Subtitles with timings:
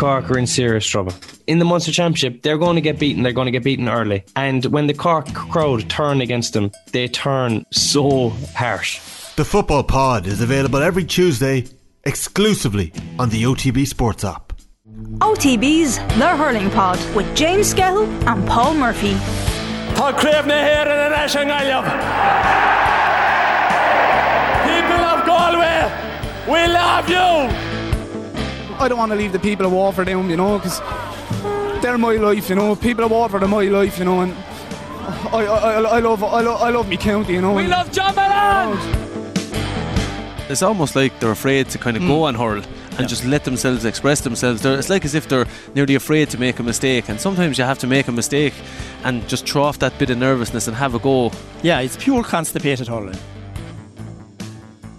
[0.00, 1.12] Cork are in serious trouble.
[1.46, 3.22] In the Munster Championship, they're going to get beaten.
[3.22, 4.24] They're going to get beaten early.
[4.34, 8.98] And when the Cork crowd turn against them, they turn so harsh.
[9.36, 11.66] The Football Pod is available every Tuesday
[12.04, 14.54] exclusively on the OTB Sports app.
[15.18, 19.12] OTB's The Hurling Pod with James Skehill and Paul Murphy.
[19.96, 21.84] Tá créimna héir in a an gaiileh.
[24.64, 25.92] People of Galway,
[26.48, 27.69] we love you!
[28.80, 30.80] I don't want to leave the people of Waterford down, you know, because
[31.82, 32.74] they're my life, you know.
[32.74, 36.40] People of Waterford are my life, you know, and I, I, I, I love I
[36.40, 37.52] love I love me county, you know.
[37.52, 38.78] We love John Malone!
[40.48, 42.28] It's almost like they're afraid to kind of go hmm.
[42.28, 42.64] and hurl
[42.98, 44.62] and just let themselves express themselves.
[44.62, 47.64] They're, it's like as if they're nearly afraid to make a mistake, and sometimes you
[47.64, 48.54] have to make a mistake
[49.04, 51.32] and just throw off that bit of nervousness and have a go.
[51.62, 53.18] Yeah, it's pure constipated hurling.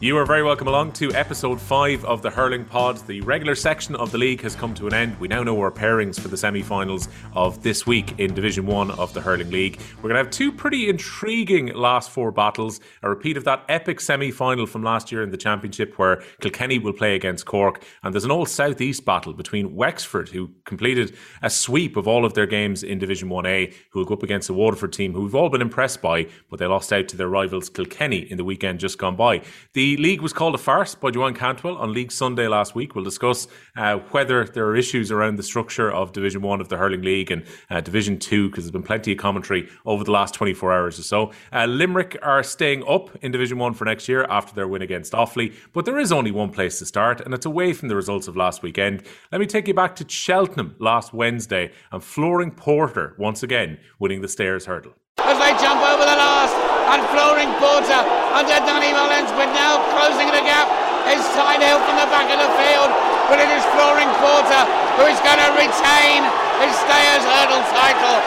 [0.01, 2.97] You are very welcome along to episode 5 of the Hurling Pod.
[3.05, 5.19] The regular section of the league has come to an end.
[5.19, 8.89] We now know our pairings for the semi finals of this week in Division 1
[8.89, 9.79] of the Hurling League.
[9.97, 12.79] We're going to have two pretty intriguing last four battles.
[13.03, 16.79] A repeat of that epic semi final from last year in the Championship where Kilkenny
[16.79, 17.83] will play against Cork.
[18.01, 22.33] And there's an old southeast battle between Wexford, who completed a sweep of all of
[22.33, 25.35] their games in Division 1A, who will go up against the Waterford team, who we've
[25.35, 28.79] all been impressed by, but they lost out to their rivals Kilkenny in the weekend
[28.79, 29.43] just gone by.
[29.73, 32.95] The league was called a farce by Joanne Cantwell on League Sunday last week.
[32.95, 36.77] We'll discuss uh, whether there are issues around the structure of Division 1 of the
[36.77, 40.33] Hurling League and uh, Division 2, because there's been plenty of commentary over the last
[40.33, 41.31] 24 hours or so.
[41.53, 45.13] Uh, Limerick are staying up in Division 1 for next year after their win against
[45.13, 48.27] Offaly, but there is only one place to start, and it's away from the results
[48.27, 49.03] of last weekend.
[49.31, 54.21] Let me take you back to Cheltenham last Wednesday and Flooring Porter once again winning
[54.21, 54.93] the Stayers hurdle.
[55.17, 58.03] As they jump over the last and Flooring Porter
[58.35, 60.67] under Danny Mullins, but now closing the gap
[61.07, 62.91] is Hill from the back of the field,
[63.31, 64.63] but it is Flooring Porter
[64.99, 66.19] who is going to retain
[66.59, 68.17] his Stayers hurdle title.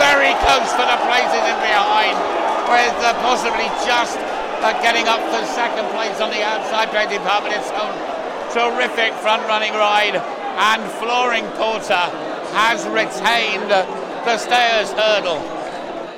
[0.00, 2.16] Very close for the places in behind,
[2.66, 4.16] with uh, possibly just
[4.64, 7.54] uh, getting up for second place on the outside trade department.
[7.54, 7.92] Its own
[8.56, 12.08] terrific front running ride, and Flooring Porter
[12.56, 15.63] has retained the Stayers hurdle.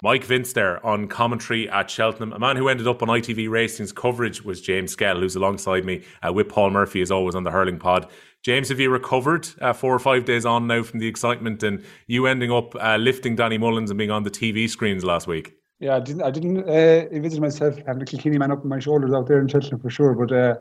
[0.03, 2.33] Mike Vince there on commentary at Cheltenham.
[2.33, 6.03] A man who ended up on ITV Racing's coverage was James Skehill, who's alongside me
[6.27, 8.09] uh, with Paul Murphy, as always, on the hurling pod.
[8.43, 11.85] James, have you recovered uh, four or five days on now from the excitement and
[12.07, 15.55] you ending up uh, lifting Danny Mullins and being on the TV screens last week?
[15.81, 16.23] Yeah, I didn't.
[16.23, 19.41] I didn't uh, envisage myself having a Kilkenny man up on my shoulders out there
[19.41, 20.15] in Cheltenham for sure.
[20.15, 20.55] But uh,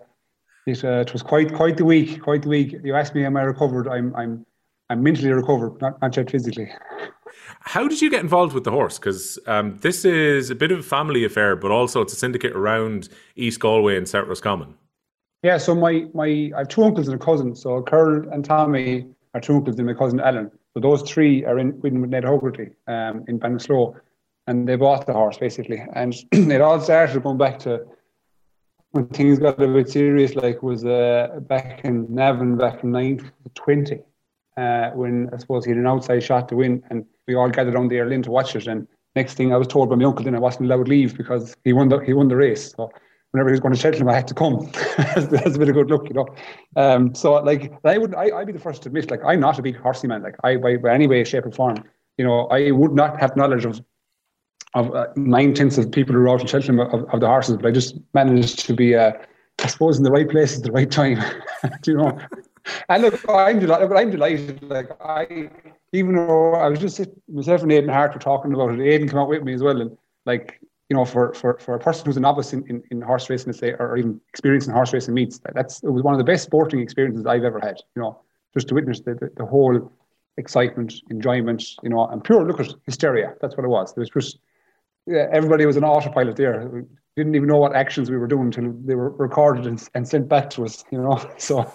[0.65, 2.21] it, uh, it was quite quite the week.
[2.21, 2.75] Quite the week.
[2.83, 3.87] You asked me, am I recovered?
[3.87, 4.45] I'm I'm
[4.89, 6.69] I'm mentally recovered, not not yet physically.
[7.65, 8.99] How did you get involved with the horse?
[8.99, 12.55] Because um, this is a bit of a family affair, but also it's a syndicate
[12.55, 14.75] around East Galway and South Roscommon.
[15.41, 17.55] Yeah, so my my I have two uncles and a cousin.
[17.55, 20.51] So Carl and Tommy are two uncles and my cousin Alan.
[20.73, 23.99] So those three are in with Ned Hogarty um, in Ballinasloe,
[24.47, 25.83] and they bought the horse basically.
[25.93, 27.85] And it all started going back to
[28.91, 30.35] when things got a bit serious.
[30.35, 34.01] Like was uh, back in Navan back in 1920,
[34.55, 37.75] uh, when I suppose he had an outside shot to win, and we all gathered
[37.75, 38.67] around the Air Lynn to watch it.
[38.67, 41.17] And next thing I was told by my uncle, then I wasn't allowed to leave
[41.17, 42.73] because he won the he won the race.
[42.75, 42.91] So
[43.31, 44.71] whenever he was going to Cheltenham, I had to come.
[44.97, 46.27] That's a bit of good luck, you know.
[46.75, 49.59] Um, so like I would I I'd be the first to admit, like I'm not
[49.59, 50.23] a big horsey man.
[50.23, 51.83] Like I by, by any way, shape, or form,
[52.17, 53.81] you know, I would not have knowledge of
[54.73, 57.55] of uh, nine tenths of people who are out in Cheltenham of, of, the horses,
[57.55, 59.13] but I just managed to be, uh,
[59.59, 61.23] I suppose, in the right place at the right time.
[61.81, 62.19] Do you know?
[62.89, 63.71] And look, I'm.
[63.71, 64.63] I'm delighted.
[64.63, 65.49] Like I,
[65.95, 69.19] even though I was just myself and Aiden Hart were talking about it, Aiden came
[69.19, 72.17] out with me as well, and like you know, for for, for a person who's
[72.17, 75.81] a novice in, in, in horse racing, say, or even experiencing horse racing meets, that's
[75.83, 77.77] it was one of the best sporting experiences I've ever had.
[77.95, 78.19] You know,
[78.53, 79.91] just to witness the, the, the whole
[80.37, 83.33] excitement, enjoyment, you know, and pure look at hysteria.
[83.41, 83.93] That's what it was.
[83.93, 84.39] There was just
[85.07, 86.67] yeah, everybody was an autopilot there.
[86.67, 86.81] We
[87.15, 90.27] didn't even know what actions we were doing until they were recorded and, and sent
[90.27, 90.83] back to us.
[90.91, 91.71] You know, so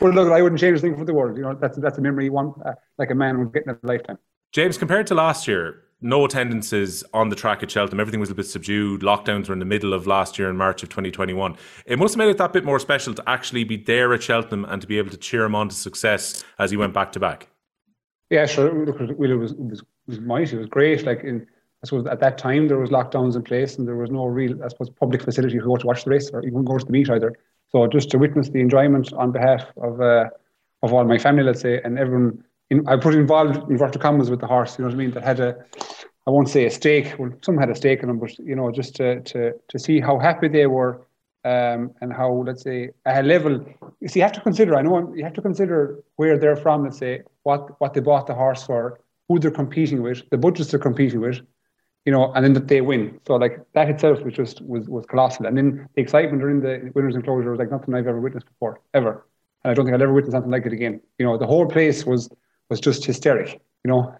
[0.00, 1.36] but look, I wouldn't change a thing for the world.
[1.36, 3.78] You know, that's that's a memory one uh, like a man would get in a
[3.82, 4.18] lifetime.
[4.52, 8.00] James, compared to last year, no attendances on the track at Cheltenham.
[8.00, 9.02] Everything was a bit subdued.
[9.02, 11.56] Lockdowns were in the middle of last year in March of 2021.
[11.86, 14.64] It must have made it that bit more special to actually be there at Cheltenham
[14.64, 17.20] and to be able to cheer him on to success as he went back to
[17.20, 17.48] back.
[18.30, 18.84] Yeah, sure.
[18.84, 20.56] Look, it was, it was, it was mighty.
[20.56, 21.04] It was great.
[21.04, 21.46] Like in,
[21.82, 24.62] I suppose at that time there was lockdowns in place and there was no real,
[24.62, 26.92] I suppose, public facility to go to watch the race or even go to the
[26.92, 27.34] meet either.
[27.72, 30.28] So just to witness the enjoyment on behalf of uh,
[30.82, 34.30] of all my family, let's say, and everyone, in, I put involved in inverted commas
[34.30, 34.78] with the horse.
[34.78, 35.10] You know what I mean?
[35.12, 35.56] That had a,
[36.26, 37.14] I won't say a stake.
[37.18, 40.00] Well, some had a stake in them, but you know, just to to to see
[40.00, 41.06] how happy they were
[41.44, 43.64] um, and how, let's say, at a level,
[44.00, 46.84] you see, you have to consider, I know you have to consider where they're from,
[46.84, 50.70] let's say, what, what they bought the horse for, who they're competing with, the budgets
[50.70, 51.40] they're competing with,
[52.04, 53.20] you know, and then that they win.
[53.26, 55.46] So like that itself was just was, was colossal.
[55.46, 58.80] And then the excitement during the winners enclosure was like nothing I've ever witnessed before,
[58.94, 59.26] ever.
[59.64, 61.00] And I don't think I'll ever witness something like it again.
[61.18, 62.28] You know, the whole place was
[62.68, 64.16] was just hysteric, you know.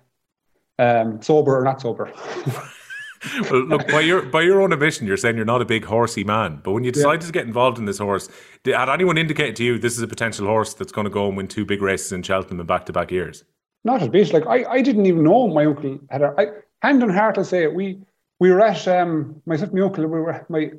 [0.78, 2.10] Um, sober or not sober.
[3.50, 6.24] well, look by your by your own admission, you're saying you're not a big horsey
[6.24, 6.60] man.
[6.62, 7.26] But when you decided yeah.
[7.26, 8.28] to get involved in this horse,
[8.62, 11.28] did, had anyone indicated to you this is a potential horse that's going to go
[11.28, 13.44] and win two big races in Cheltenham in back to back years?
[13.84, 14.32] Not a bit.
[14.32, 16.34] Like I, I didn't even know my uncle had a.
[16.38, 16.46] I,
[16.82, 17.66] hand on heart, I'll say.
[17.66, 18.00] We
[18.38, 20.06] we were at um, myself, my uncle.
[20.06, 20.72] We were my.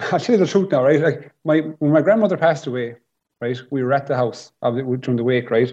[0.12, 1.00] I'll tell you the truth now, right?
[1.00, 2.96] Like my when my grandmother passed away,
[3.40, 3.58] right?
[3.70, 5.72] We were at the house during the wake, right?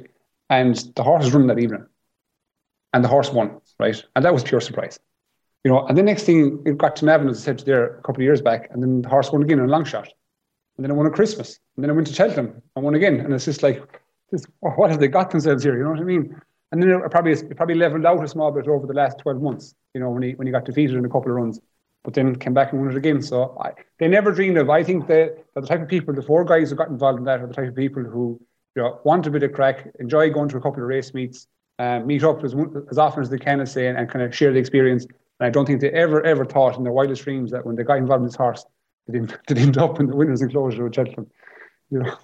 [0.50, 1.86] And the horse was running that evening,
[2.94, 4.02] and the horse won, right?
[4.16, 5.00] And that was pure surprise
[5.66, 8.02] you know, and the next thing it got to Navan, as I said there a
[8.04, 10.08] couple of years back, and then the horse won again in a long shot.
[10.78, 11.60] And then I won at Christmas.
[11.76, 13.20] And then I went to Cheltenham and won again.
[13.20, 13.81] And it's just like,
[14.60, 15.76] what have they got themselves here?
[15.76, 16.40] You know what I mean?
[16.75, 19.42] And then it probably it probably leveled out a small bit over the last 12
[19.42, 21.57] months, you know, when he when he got defeated in a couple of runs,
[22.04, 23.22] but then came back and won it again.
[23.22, 24.69] So I, they never dreamed of.
[24.69, 27.24] I think that, that the type of people, the four guys who got involved in
[27.25, 28.42] that, are the type of people who
[28.75, 31.48] you know, want a bit of crack, enjoy going to a couple of race meets,
[31.80, 32.54] uh, meet up as,
[32.92, 35.06] as often as they can, and say, and, and kind of share the experience.
[35.39, 37.83] And I don't think they ever, ever thought in their wildest dreams that when they
[37.83, 38.66] got involved in this horse,
[39.07, 41.28] they didn't, they end up in the winners' enclosure with Cheltenham.
[41.89, 42.18] You know.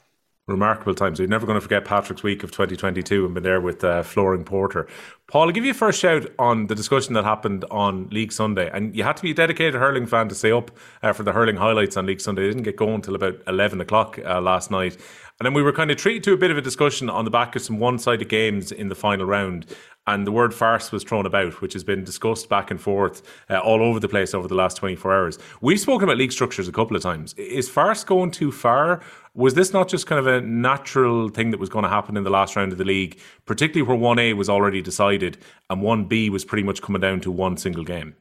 [0.47, 1.19] Remarkable times.
[1.19, 4.43] You're never going to forget Patrick's week of 2022 and been there with uh, Flooring
[4.43, 4.87] Porter.
[5.27, 8.67] Paul, I'll give you a first shout on the discussion that happened on League Sunday.
[8.73, 10.71] And you had to be a dedicated hurling fan to stay up
[11.03, 12.45] uh, for the hurling highlights on League Sunday.
[12.45, 14.97] It didn't get going until about 11 o'clock uh, last night.
[15.41, 17.31] And then we were kind of treated to a bit of a discussion on the
[17.31, 19.65] back of some one sided games in the final round
[20.05, 23.57] and the word farce was thrown about, which has been discussed back and forth uh,
[23.57, 25.39] all over the place over the last 24 hours.
[25.59, 27.33] We've spoken about league structures a couple of times.
[27.39, 29.01] Is farce going too far?
[29.33, 32.23] Was this not just kind of a natural thing that was going to happen in
[32.23, 33.17] the last round of the league,
[33.47, 35.39] particularly where 1A was already decided
[35.71, 38.15] and 1B was pretty much coming down to one single game?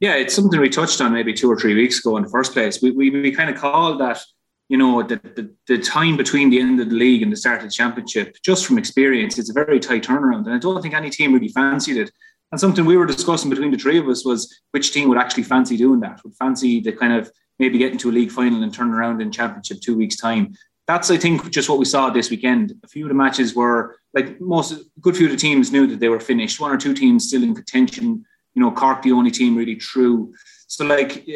[0.00, 2.52] Yeah, it's something we touched on maybe two or three weeks ago in the first
[2.52, 2.82] place.
[2.82, 4.20] We, we, we kind of called that
[4.68, 7.58] you know, the, the, the, time between the end of the league and the start
[7.58, 10.46] of the championship, just from experience, it's a very tight turnaround.
[10.46, 12.10] And I don't think any team really fancied it.
[12.50, 15.44] And something we were discussing between the three of us was which team would actually
[15.44, 18.72] fancy doing that, would fancy the kind of maybe getting to a league final and
[18.72, 20.54] turn around in championship two weeks' time.
[20.86, 22.74] That's, I think, just what we saw this weekend.
[22.84, 25.98] A few of the matches were like most, good few of the teams knew that
[25.98, 26.60] they were finished.
[26.60, 28.24] One or two teams still in contention.
[28.54, 30.32] You know, Cork, the only team really true.
[30.68, 31.26] So, like,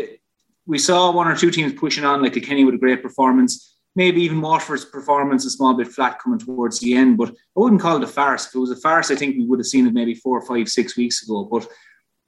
[0.70, 3.74] we saw one or two teams pushing on, like Kenny with a great performance.
[3.96, 7.80] Maybe even Waterford's performance a small bit flat coming towards the end, but I wouldn't
[7.80, 8.46] call it a farce.
[8.46, 10.68] If it was a farce, I think we would have seen it maybe four, five,
[10.68, 11.42] six weeks ago.
[11.50, 11.68] But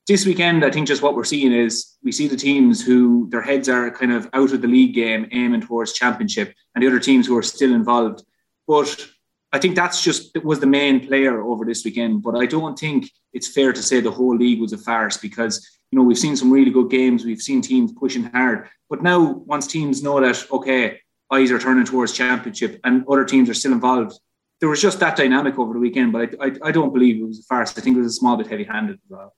[0.08, 3.42] this weekend, I think just what we're seeing is we see the teams who their
[3.42, 6.98] heads are kind of out of the league game, aiming towards championship, and the other
[6.98, 8.24] teams who are still involved.
[8.66, 9.06] But
[9.52, 12.24] I think that's just was the main player over this weekend.
[12.24, 15.64] But I don't think it's fair to say the whole league was a farce because
[15.92, 17.24] you know, we've seen some really good games.
[17.24, 18.68] We've seen teams pushing hard.
[18.88, 21.00] But now, once teams know that, okay,
[21.30, 24.18] eyes are turning towards championship and other teams are still involved,
[24.60, 26.12] there was just that dynamic over the weekend.
[26.12, 27.76] But I, I, I don't believe it was a farce.
[27.76, 29.34] I think it was a small bit heavy handed as well.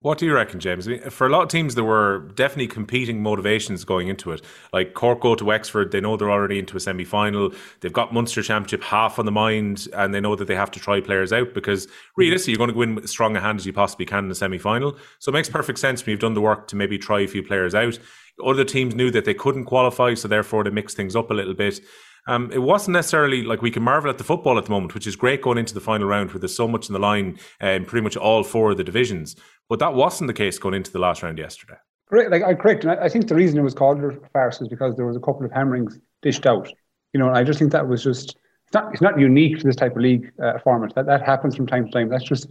[0.00, 0.86] What do you reckon, James?
[0.86, 4.42] I mean, for a lot of teams, there were definitely competing motivations going into it.
[4.72, 7.52] Like Cork go to Wexford, they know they're already into a semi final.
[7.80, 10.78] They've got Munster Championship half on the mind, and they know that they have to
[10.78, 13.66] try players out because realistically, you're going to go in as strong a hand as
[13.66, 14.96] you possibly can in the semi final.
[15.18, 17.42] So it makes perfect sense when you've done the work to maybe try a few
[17.42, 17.98] players out.
[18.44, 21.54] Other teams knew that they couldn't qualify, so therefore they mixed things up a little
[21.54, 21.80] bit.
[22.28, 25.06] Um, it wasn't necessarily like we can marvel at the football at the moment, which
[25.06, 27.68] is great going into the final round where there's so much in the line uh,
[27.68, 29.34] in pretty much all four of the divisions.
[29.68, 31.78] But that wasn't the case going into the last round yesterday.
[32.06, 32.30] Correct.
[32.30, 34.68] Like I correct, and I, I think the reason it was called a farce is
[34.68, 36.70] because there was a couple of hammerings dished out.
[37.14, 39.76] You know, I just think that was just it's not it's not unique to this
[39.76, 40.94] type of league uh, format.
[40.94, 42.10] That that happens from time to time.
[42.10, 42.46] That's just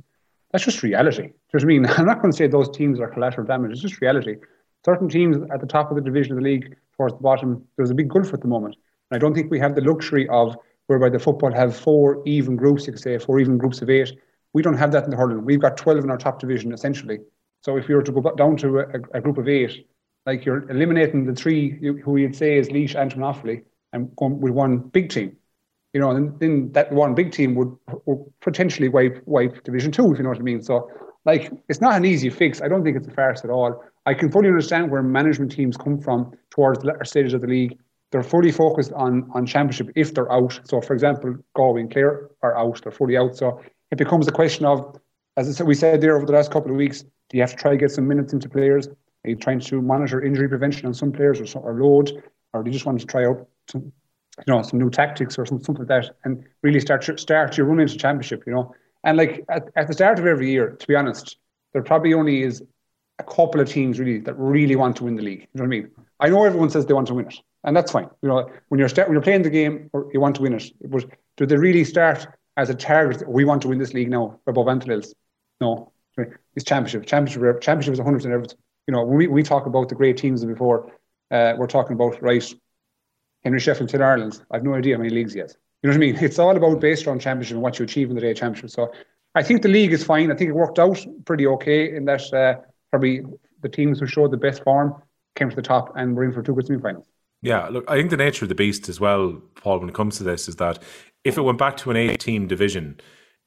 [0.51, 1.21] that's just reality.
[1.21, 1.85] Do you know what I mean?
[1.97, 3.71] I'm not going to say those teams are collateral damage.
[3.71, 4.37] It's just reality.
[4.85, 7.91] Certain teams at the top of the division of the league towards the bottom, there's
[7.91, 8.75] a big gulf at the moment.
[9.09, 10.55] And I don't think we have the luxury of
[10.87, 14.13] whereby the football have four even groups, you could say, four even groups of eight.
[14.53, 15.43] We don't have that in the hurling.
[15.45, 17.19] We've got 12 in our top division, essentially.
[17.61, 19.87] So if you were to go down to a, a group of eight,
[20.25, 21.71] like you're eliminating the three
[22.03, 25.35] who you'd say is Laois, Antrim, Offaly, and going with one big team.
[25.93, 30.11] You know, and then that one big team would, would potentially wipe wipe Division Two,
[30.11, 30.61] if you know what I mean.
[30.61, 30.91] So,
[31.25, 32.61] like, it's not an easy fix.
[32.61, 33.83] I don't think it's a farce at all.
[34.05, 37.47] I can fully understand where management teams come from towards the latter stages of the
[37.47, 37.77] league.
[38.11, 40.59] They're fully focused on on championship if they're out.
[40.63, 43.35] So, for example, Galway and Clare are out; they're fully out.
[43.35, 43.61] So
[43.91, 44.97] it becomes a question of,
[45.35, 47.51] as I said, we said there over the last couple of weeks, do you have
[47.51, 48.87] to try to get some minutes into players?
[48.87, 52.23] Are you trying to monitor injury prevention on some players or, or load?
[52.53, 53.91] or do you just want to try out some,
[54.45, 57.65] you know, some new tactics or some, something like that, and really start start your
[57.65, 58.43] run into championship.
[58.45, 61.37] You know, and like at, at the start of every year, to be honest,
[61.73, 62.61] there probably only is
[63.19, 65.41] a couple of teams really that really want to win the league.
[65.41, 65.91] You know what I mean?
[66.19, 68.09] I know everyone says they want to win it, and that's fine.
[68.21, 70.71] You know, when you're start, when you're playing the game, you want to win it,
[70.85, 71.05] but
[71.37, 73.27] do they really start as a target?
[73.27, 75.13] We want to win this league now above anything else.
[75.61, 77.05] No, it's championship.
[77.05, 77.61] Championship.
[77.61, 78.57] Championship is 100 percent everything.
[78.87, 80.91] You know, when we, we talk about the great teams before,
[81.31, 82.53] uh, we're talking about right.
[83.43, 84.41] Henry Shefflin to Ireland.
[84.51, 85.55] I've no idea how many leagues has.
[85.81, 86.17] You know what I mean?
[86.19, 88.71] It's all about based on championship and what you achieve in the day of championship.
[88.71, 88.91] So
[89.35, 90.31] I think the league is fine.
[90.31, 92.55] I think it worked out pretty okay in that uh,
[92.89, 93.21] probably
[93.61, 95.01] the teams who showed the best form
[95.35, 97.05] came to the top and were in for two good semi-finals.
[97.41, 100.17] Yeah, look, I think the nature of the beast as well, Paul, when it comes
[100.17, 100.81] to this, is that
[101.23, 102.99] if it went back to an eight-team division,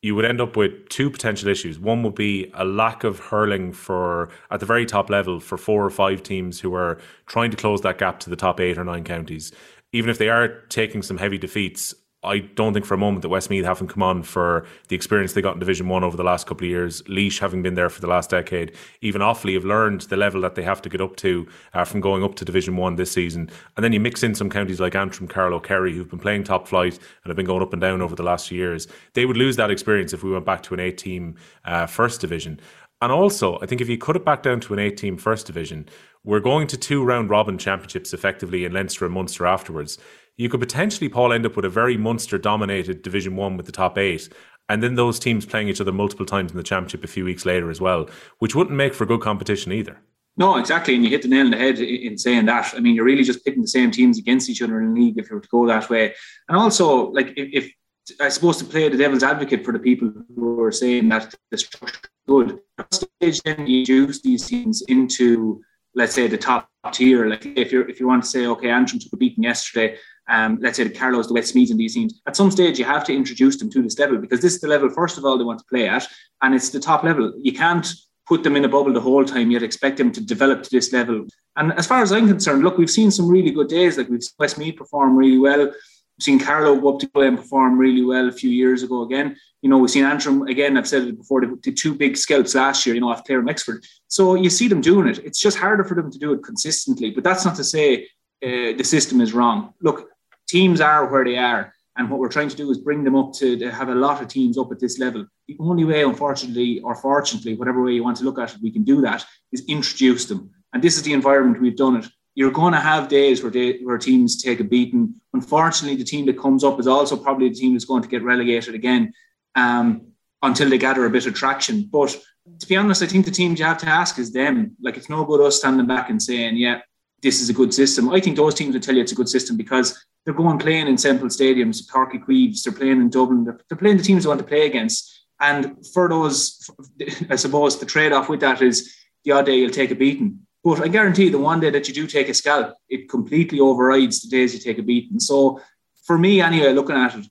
[0.03, 1.79] you would end up with two potential issues.
[1.79, 5.85] One would be a lack of hurling for at the very top level for four
[5.85, 8.85] or five teams who are trying to close that gap to the top eight or
[8.85, 9.53] nine counties.
[9.93, 13.31] Even if they are taking some heavy defeats, I don't think for a moment that
[13.31, 16.47] Westmeath haven't come on for the experience they got in Division One over the last
[16.47, 17.03] couple of years.
[17.09, 20.55] Laois having been there for the last decade, even Offaly have learned the level that
[20.55, 23.49] they have to get up to uh, from going up to Division One this season.
[23.77, 26.69] And then you mix in some counties like Antrim, Carlow, Kerry, who've been playing top
[26.69, 28.87] flight and have been going up and down over the last few years.
[29.15, 32.61] They would lose that experience if we went back to an eight-team uh, first division.
[33.01, 35.89] And also, I think if you cut it back down to an eight-team first division,
[36.23, 39.99] we're going to two round robin championships effectively in Leinster and Munster afterwards
[40.41, 43.73] you could potentially, Paul, end up with a very Munster dominated Division One with the
[43.73, 44.31] top eight,
[44.71, 47.45] and then those teams playing each other multiple times in the championship a few weeks
[47.45, 49.99] later as well, which wouldn't make for good competition either.
[50.39, 52.73] No, exactly, and you hit the nail on the head in saying that.
[52.75, 55.19] I mean, you're really just pitting the same teams against each other in the league
[55.19, 56.15] if you were to go that way.
[56.49, 57.73] And also, like, if, if
[58.19, 61.59] I suppose to play the devil's advocate for the people who are saying that the
[61.59, 62.61] structure good,
[62.93, 65.61] stage then you these teams into,
[65.95, 67.27] let's say, the top tier.
[67.27, 69.99] Like, if you if you want to say, okay, Antrim took a beating yesterday,
[70.29, 73.05] um, let's say the Carlows, the Westmeath, and these teams, at some stage you have
[73.05, 75.45] to introduce them to this level because this is the level, first of all, they
[75.45, 76.07] want to play at,
[76.43, 77.33] and it's the top level.
[77.39, 77.87] You can't
[78.31, 80.93] put them in a bubble the whole time, yet expect them to develop to this
[80.93, 81.27] level.
[81.57, 83.99] And as far as I'm concerned, look, we've seen some really good days.
[83.99, 85.67] Like we've seen perform really well.
[85.67, 85.75] We've
[86.21, 89.37] seen Carlow go up to play and perform really well a few years ago again.
[89.63, 92.87] You know, we've seen Antrim, again, I've said it before, the two big scalps last
[92.87, 93.85] year, you know, off Clare and Wexford.
[94.07, 95.19] So you see them doing it.
[95.19, 97.11] It's just harder for them to do it consistently.
[97.11, 98.05] But that's not to say
[98.45, 99.75] uh, the system is wrong.
[99.83, 100.10] Look,
[100.51, 101.73] teams are where they are.
[101.97, 104.23] And what we're trying to do is bring them up to, to have a lot
[104.23, 105.27] of teams up at this level.
[105.49, 108.71] The only way, unfortunately, or fortunately, whatever way you want to look at it, we
[108.71, 110.51] can do that is introduce them.
[110.73, 112.07] And this is the environment we've done it.
[112.35, 115.15] You're going to have days where, they, where teams take a beating.
[115.35, 118.23] Unfortunately, the team that comes up is also probably the team that's going to get
[118.23, 119.13] relegated again
[119.57, 121.89] um, until they gather a bit of traction.
[121.91, 122.17] But
[122.61, 124.77] to be honest, I think the teams you have to ask is them.
[124.81, 126.81] Like it's no good us standing back and saying, "Yeah,
[127.23, 129.29] this is a good system." I think those teams will tell you it's a good
[129.29, 133.61] system because they're going playing in Semple stadiums, Uí Chaoimh, they're playing in Dublin, they're,
[133.69, 135.25] they're playing the teams they want to play against.
[135.41, 136.71] And for those,
[137.31, 140.41] I suppose the trade off with that is the odd day you'll take a beating.
[140.63, 144.21] But I guarantee the one day that you do take a scalp, it completely overrides
[144.21, 145.19] the days you take a beating.
[145.19, 145.61] So
[146.05, 147.27] for me, anyway, looking at it,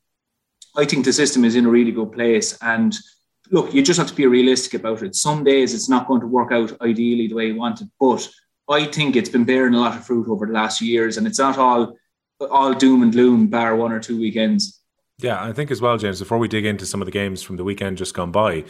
[0.75, 2.57] I think the system is in a really good place.
[2.61, 2.95] And
[3.51, 5.15] look, you just have to be realistic about it.
[5.15, 8.27] Some days it's not going to work out ideally the way you want it, but
[8.67, 11.39] I think it's been bearing a lot of fruit over the last years, and it's
[11.39, 11.95] not all
[12.47, 14.79] all doom and gloom, bar one or two weekends.
[15.19, 16.19] Yeah, I think as well, James.
[16.19, 18.63] Before we dig into some of the games from the weekend just gone by,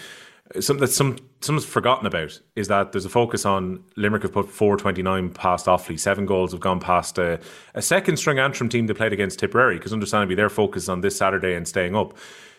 [0.60, 4.50] something that some someone's forgotten about is that there's a focus on Limerick have put
[4.50, 6.00] 429 past Offaly.
[6.00, 7.40] Seven goals have gone past a,
[7.76, 11.16] a second string Antrim team they played against Tipperary because understandably their focus on this
[11.16, 12.18] Saturday and staying up.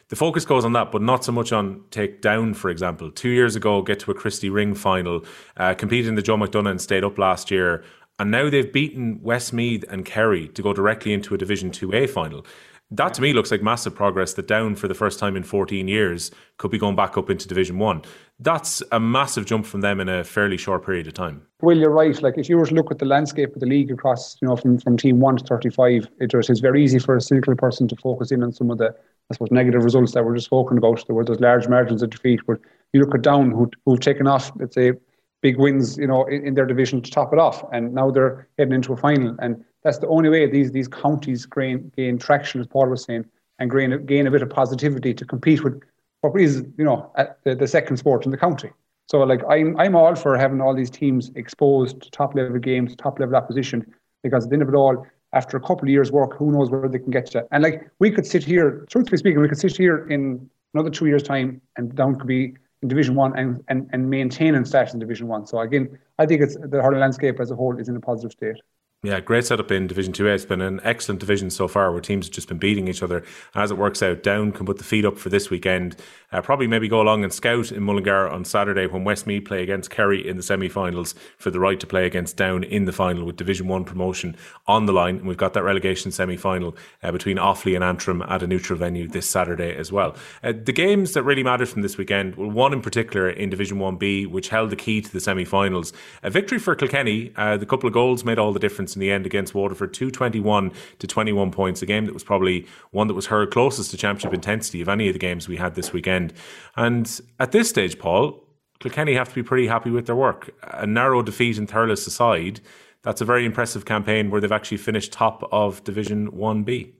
[0.08, 3.12] The focus goes on that, but not so much on take down, for example.
[3.12, 5.24] Two years ago, get to a Christy Ring final,
[5.56, 7.84] uh, competed in the Joe McDonagh and stayed up last year
[8.20, 12.44] and now they've beaten Westmeath and Kerry to go directly into a Division 2A final.
[12.90, 15.88] That to me looks like massive progress that Down for the first time in 14
[15.88, 18.02] years could be going back up into Division 1.
[18.38, 21.46] That's a massive jump from them in a fairly short period of time.
[21.62, 22.20] Well, you're right.
[22.20, 24.56] Like if you were to look at the landscape of the league across, you know,
[24.56, 27.96] from, from team 1 to 35, it is very easy for a cynical person to
[27.96, 28.94] focus in on some of the,
[29.30, 31.06] I suppose, negative results that were just spoken about.
[31.06, 32.40] There were those large margins of defeat.
[32.46, 32.60] But
[32.92, 34.92] you look at Down who, who've taken off, let's say,
[35.42, 37.64] big wins, you know, in, in, their division to top it off.
[37.72, 39.36] And now they're heading into a final.
[39.40, 43.24] And that's the only way these these counties gain, gain traction, as Paul was saying,
[43.58, 45.80] and gain, gain a bit of positivity to compete with
[46.20, 47.10] what is, you know,
[47.44, 48.70] the, the second sport in the county.
[49.06, 52.94] So, like, I'm, I'm all for having all these teams exposed to top level games,
[52.94, 53.84] top level opposition,
[54.22, 56.70] because at the end of it all, after a couple of years' work, who knows
[56.70, 57.46] where they can get to.
[57.50, 61.06] And, like, we could sit here, truthfully speaking, we could sit here in another two
[61.06, 62.54] years' time and Down could be
[62.86, 65.46] Division One and, and, and maintain and in Division One.
[65.46, 68.32] So again, I think it's the hurling landscape as a whole is in a positive
[68.32, 68.56] state.
[69.02, 70.34] Yeah, great setup in Division 2A.
[70.34, 73.24] It's been an excellent division so far where teams have just been beating each other.
[73.54, 75.96] As it works out, Down can put the feet up for this weekend.
[76.30, 79.88] Uh, probably maybe go along and scout in Mullingar on Saturday when Westmeath play against
[79.88, 83.24] Kerry in the semi finals for the right to play against Down in the final
[83.24, 85.16] with Division 1 promotion on the line.
[85.16, 88.78] And we've got that relegation semi final uh, between Offaly and Antrim at a neutral
[88.78, 90.14] venue this Saturday as well.
[90.42, 93.78] Uh, the games that really mattered from this weekend, well, one in particular in Division
[93.78, 95.94] 1B, which held the key to the semi finals.
[96.22, 97.32] A victory for Kilkenny.
[97.34, 100.72] Uh, the couple of goals made all the difference in the end against Waterford, 221
[100.98, 101.82] to 21 points.
[101.82, 105.08] A game that was probably one that was her closest to championship intensity of any
[105.08, 106.32] of the games we had this weekend.
[106.76, 108.44] And at this stage, Paul,
[108.80, 110.50] Kilkenny have to be pretty happy with their work.
[110.62, 112.60] A narrow defeat in Thurles aside,
[113.02, 116.92] that's a very impressive campaign where they've actually finished top of Division 1B.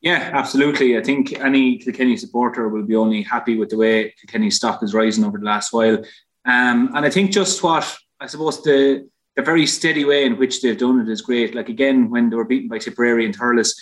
[0.00, 0.96] Yeah, absolutely.
[0.96, 4.94] I think any Kilkenny supporter will be only happy with the way Kilkenny stock is
[4.94, 5.98] rising over the last while.
[6.44, 9.08] Um, and I think just what I suppose the
[9.38, 11.54] the very steady way in which they've done it is great.
[11.54, 13.72] Like again, when they were beaten by Tipperary and Thurles,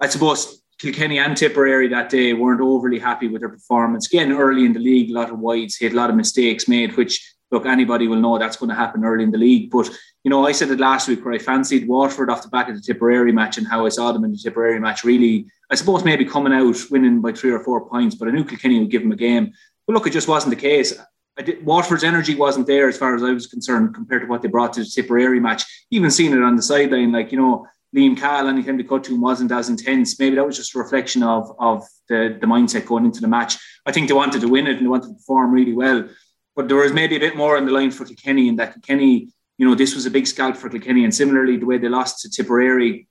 [0.00, 4.06] I suppose Kilkenny and Tipperary that day weren't overly happy with their performance.
[4.06, 6.96] Again, early in the league, a lot of wides, had a lot of mistakes made,
[6.96, 9.72] which look, anybody will know that's going to happen early in the league.
[9.72, 9.90] But
[10.22, 12.76] you know, I said it last week where I fancied Waterford off the back of
[12.76, 15.02] the Tipperary match and how I saw them in the Tipperary match.
[15.02, 18.44] Really, I suppose maybe coming out winning by three or four points, but I knew
[18.44, 19.52] Kilkenny would give them a game.
[19.84, 20.96] But look, it just wasn't the case.
[21.38, 24.48] Did, Waterford's energy wasn't there as far as I was concerned compared to what they
[24.48, 25.64] brought to the Tipperary match.
[25.90, 29.14] Even seeing it on the sideline, like you know, Liam Cahill, anytime they cut to
[29.14, 30.18] him wasn't as intense.
[30.18, 33.56] Maybe that was just a reflection of of the the mindset going into the match.
[33.86, 36.08] I think they wanted to win it and they wanted to perform really well.
[36.54, 39.28] But there was maybe a bit more on the line for Kilkenny, and that Kilkenny,
[39.56, 41.04] you know, this was a big scalp for Kilkenny.
[41.04, 43.08] And similarly, the way they lost to Tipperary,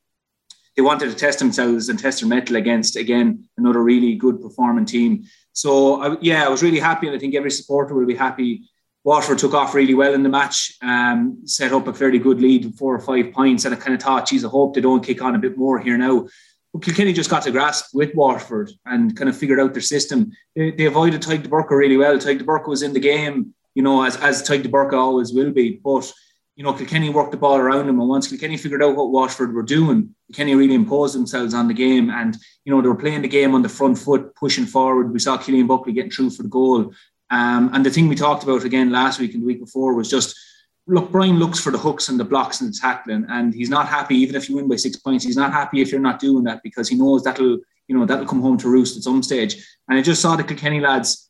[0.76, 4.86] they wanted to test themselves and test their mettle against again another really good performing
[4.86, 5.24] team.
[5.54, 8.64] So I, yeah, I was really happy, and I think every supporter will be happy.
[9.04, 12.76] Waterford took off really well in the match, um, set up a fairly good lead,
[12.76, 15.22] four or five points, and I kind of thought, geez, I hope they don't kick
[15.22, 16.28] on a bit more here now.
[16.72, 20.32] But Kilkenny just got to grasp with Waterford and kind of figured out their system.
[20.56, 22.18] They, they avoided Tadhg de Búrca really well.
[22.18, 25.34] Tadhg de Búrca was in the game, you know, as, as Tadhg de Búrca always
[25.34, 25.82] will be.
[25.84, 26.14] But
[26.62, 28.00] you know, Kilkenny worked the ball around them.
[28.00, 31.74] And once Kilkenny figured out what Waterford were doing, Kilkenny really imposed themselves on the
[31.74, 32.12] game.
[32.12, 35.12] And, you know, they were playing the game on the front foot, pushing forward.
[35.12, 36.94] We saw Cillian Buckley getting through for the goal.
[37.32, 40.08] Um, and the thing we talked about again last week and the week before was
[40.08, 40.40] just
[40.86, 43.88] look, Brian looks for the hooks and the blocks and the tackling, and he's not
[43.88, 45.26] happy even if you win by six points.
[45.26, 48.28] He's not happy if you're not doing that because he knows that'll, you know, that'll
[48.28, 49.56] come home to roost at some stage.
[49.88, 51.28] And I just saw the Kilkenny lads,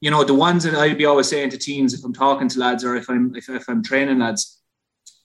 [0.00, 2.58] you know, the ones that I'd be always saying to teams if I'm talking to
[2.58, 4.62] lads or if I'm if, if I'm training lads,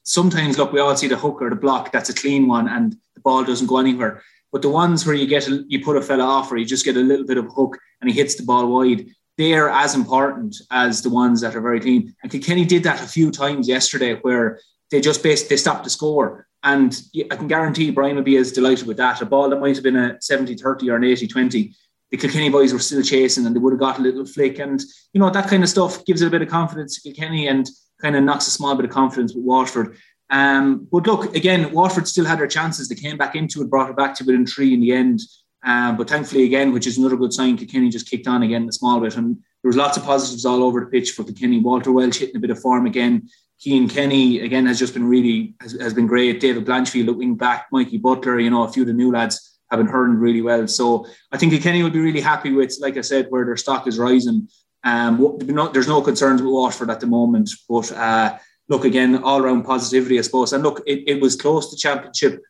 [0.09, 2.93] sometimes look, we all see the hook or the block that's a clean one and
[3.13, 4.23] the ball doesn't go anywhere.
[4.51, 6.83] But the ones where you get a, you put a fella off or you just
[6.83, 9.05] get a little bit of hook and he hits the ball wide,
[9.37, 12.15] they're as important as the ones that are very clean.
[12.23, 15.91] And Kilkenny did that a few times yesterday where they just basically they stopped the
[15.91, 16.47] score.
[16.63, 16.99] And
[17.31, 19.21] I can guarantee Brian would be as delighted with that.
[19.21, 21.73] A ball that might have been a 70-30 or an 80-20,
[22.09, 24.57] the Kilkenny boys were still chasing and they would have got a little flick.
[24.57, 24.81] And,
[25.13, 27.69] you know, that kind of stuff gives it a bit of confidence to Kilkenny and
[28.01, 29.97] kind of knocks a small bit of confidence with Waterford.
[30.29, 32.87] Um, but look, again, Waterford still had their chances.
[32.87, 35.21] They came back into it, brought it back to within three in the end.
[35.63, 38.71] Um, but thankfully, again, which is another good sign, Kilkenny just kicked on again a
[38.71, 39.17] small bit.
[39.17, 41.59] And there was lots of positives all over the pitch for Kilkenny.
[41.59, 43.27] Walter Walsh hitting a bit of form again.
[43.57, 46.39] Cian Kenny, again, has just been really, has, has been great.
[46.39, 47.67] David Blanchfield looking back.
[47.71, 50.65] Mikey Butler, you know, a few of the new lads have been hurling really well.
[50.67, 53.85] So I think Kilkenny will be really happy with, like I said, where their stock
[53.85, 54.47] is rising.
[54.83, 58.37] Um, there's no concerns with Waterford at the moment, but uh,
[58.69, 60.53] look again, all round positivity, I suppose.
[60.53, 62.41] And look, it, it was close to championship,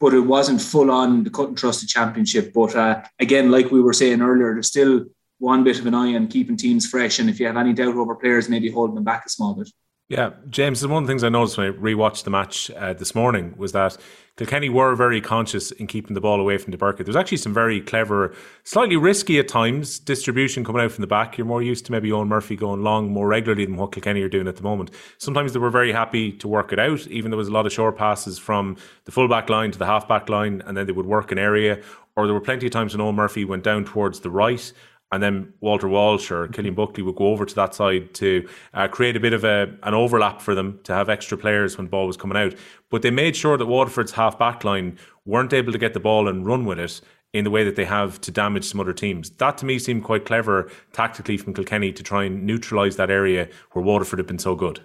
[0.00, 2.52] but it wasn't full on the cut and trusted championship.
[2.54, 5.06] But uh, again, like we were saying earlier, there's still
[5.38, 7.18] one bit of an eye on keeping teams fresh.
[7.18, 9.70] And if you have any doubt over players, maybe holding them back a small bit.
[10.08, 13.12] Yeah, James, one of the things I noticed when I rewatched the match uh, this
[13.12, 13.96] morning was that
[14.36, 17.04] Kilkenny were very conscious in keeping the ball away from De Búrca.
[17.04, 21.36] There's actually some very clever, slightly risky at times, distribution coming out from the back.
[21.36, 24.28] You're more used to maybe Eoin Murphy going long more regularly than what Kilkenny are
[24.28, 24.92] doing at the moment.
[25.18, 27.72] Sometimes they were very happy to work it out, even there was a lot of
[27.72, 30.92] short passes from the full back line to the half back line, and then they
[30.92, 31.82] would work an area.
[32.14, 34.72] Or there were plenty of times when Eoin Murphy went down towards the right
[35.12, 38.88] and then Walter Walsh or Cillian Buckley would go over to that side to uh,
[38.88, 41.90] create a bit of a, an overlap for them to have extra players when the
[41.90, 42.54] ball was coming out.
[42.90, 46.28] But they made sure that Waterford's half back line weren't able to get the ball
[46.28, 47.00] and run with it
[47.32, 49.30] in the way that they have to damage some other teams.
[49.30, 53.48] That to me seemed quite clever tactically from Kilkenny to try and neutralise that area
[53.72, 54.80] where Waterford had been so good.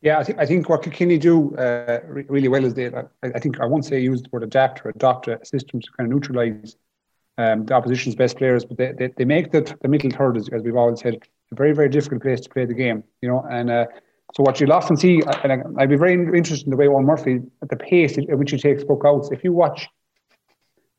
[0.00, 2.88] Yeah, I think I think what Kilkenny do uh, really well is they.
[2.88, 5.88] I, I, think I won't say use the word adapt or adopt a system to
[5.96, 6.76] kind of neutralise
[7.38, 10.48] um, the opposition's best players, but they, they, they make the, the middle third, as,
[10.50, 11.14] as, we've always said,
[11.50, 13.86] a very, very difficult place to play the game, you know, and uh,
[14.34, 17.40] So what you'll often see, and I'd be very interested in the way Eoin Murphy,
[17.62, 19.30] at the pace at which he takes puck outs.
[19.30, 19.88] If you watch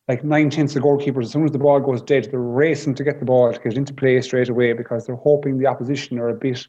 [0.07, 3.03] like nine tenths of goalkeepers, as soon as the ball goes dead, they're racing to
[3.03, 6.29] get the ball to get into play straight away because they're hoping the opposition are
[6.29, 6.67] a bit,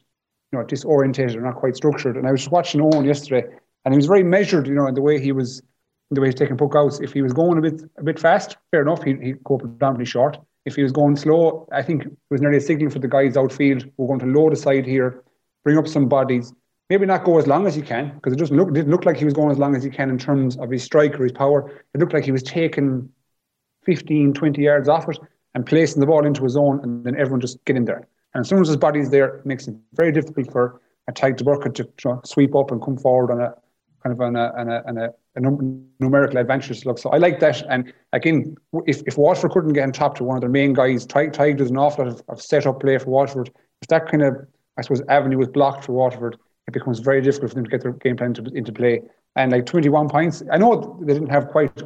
[0.51, 2.17] you know, disorientated or not quite structured.
[2.17, 3.45] And I was watching Eoin yesterday,
[3.83, 5.61] and he was very measured, you know, in the way he was,
[6.11, 6.99] the way he's taking puck outs.
[6.99, 10.05] If he was going a bit, a bit fast, fair enough, he he'd go predominantly
[10.05, 10.37] short.
[10.65, 13.37] If he was going slow, I think it was nearly a signal for the guys
[13.37, 13.89] outfield.
[13.97, 15.23] We're going to load the side here,
[15.63, 16.53] bring up some bodies.
[16.89, 19.17] Maybe not go as long as he can because it doesn't look didn't look like
[19.17, 21.31] he was going as long as he can in terms of his strike or his
[21.31, 21.71] power.
[21.93, 23.09] It looked like he was taking
[23.85, 25.17] 15, 20 yards off it
[25.55, 28.07] and placing the ball into his zone, and then everyone just get in there.
[28.33, 31.37] And as soon as his body's there, it makes it very difficult for a Tadhg
[31.37, 33.53] de Búrca to you sweep up and come forward on a
[34.05, 35.41] kind of on a, on a, on a, a
[35.99, 36.99] numerical advantage look.
[36.99, 37.63] So I like that.
[37.69, 41.07] And again, if, if Waterford couldn't get on top to one of their main guys,
[41.07, 43.49] Tadhg does an awful lot of, of set up play for Waterford.
[43.81, 44.35] If that kind of,
[44.77, 46.37] I suppose, avenue was blocked for Waterford,
[46.67, 49.01] it becomes very difficult for them to get their game plan into, into play.
[49.35, 51.81] And like 21 points, I know they didn't have quite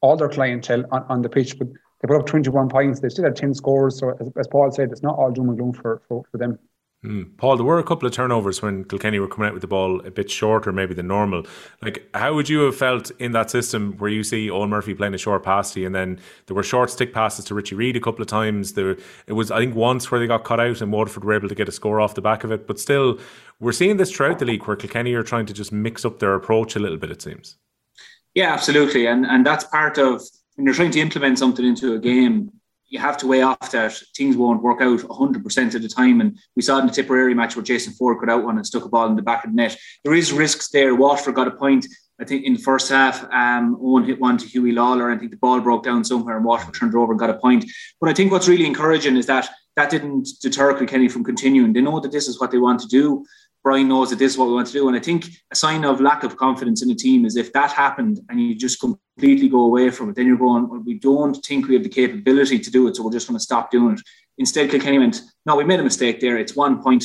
[0.00, 2.98] all their clientele on, on the pitch, but they put up 21 points.
[2.98, 3.98] They still had 10 scores.
[4.00, 6.58] So, as, as Paul said, it's not all doom and gloom for, for, for them.
[7.04, 7.34] Mm.
[7.38, 10.04] Paul, there were a couple of turnovers when Kilkenny were coming out with the ball
[10.04, 11.46] a bit shorter, maybe than normal.
[11.80, 15.14] Like, how would you have felt in that system where you see Eoin Murphy playing
[15.14, 17.96] a short pass to you, and then there were short stick passes to Richie Reid
[17.96, 18.74] a couple of times.
[18.74, 21.48] There, it was I think once where they got cut out, and Waterford were able
[21.48, 22.66] to get a score off the back of it.
[22.66, 23.18] But still,
[23.60, 26.34] we're seeing this throughout the league where Kilkenny are trying to just mix up their
[26.34, 27.10] approach a little bit.
[27.10, 27.56] It seems.
[28.34, 30.22] Yeah, absolutely, and and that's part of
[30.56, 32.52] when you're trying to implement something into a game,
[32.90, 36.20] you have to weigh off that things won't work out 100% of the time.
[36.20, 38.84] And we saw in the Tipperary match where Jason Forde got out one and stuck
[38.84, 39.78] a ball in the back of the net.
[40.04, 40.96] There is risks there.
[40.96, 41.86] Waterford got a point,
[42.20, 43.22] I think, in the first half.
[43.32, 45.14] Um, Eoin hit one to Hughie Lawlor.
[45.14, 47.64] I think the ball broke down somewhere and Waterford turned over and got a point.
[48.00, 51.72] But I think what's really encouraging is that that didn't deter Kilkenny from continuing.
[51.72, 53.24] They know that this is what they want to do.
[53.62, 54.88] Brian knows that this is what we want to do.
[54.88, 57.72] And I think a sign of lack of confidence in a team is if that
[57.72, 61.34] happened and you just completely go away from it, then you're going, well, we don't
[61.44, 63.94] think we have the capability to do it, so we're just going to stop doing
[63.94, 64.00] it.
[64.38, 66.38] Instead, Kilkenny went, no, we made a mistake there.
[66.38, 67.04] It's one point.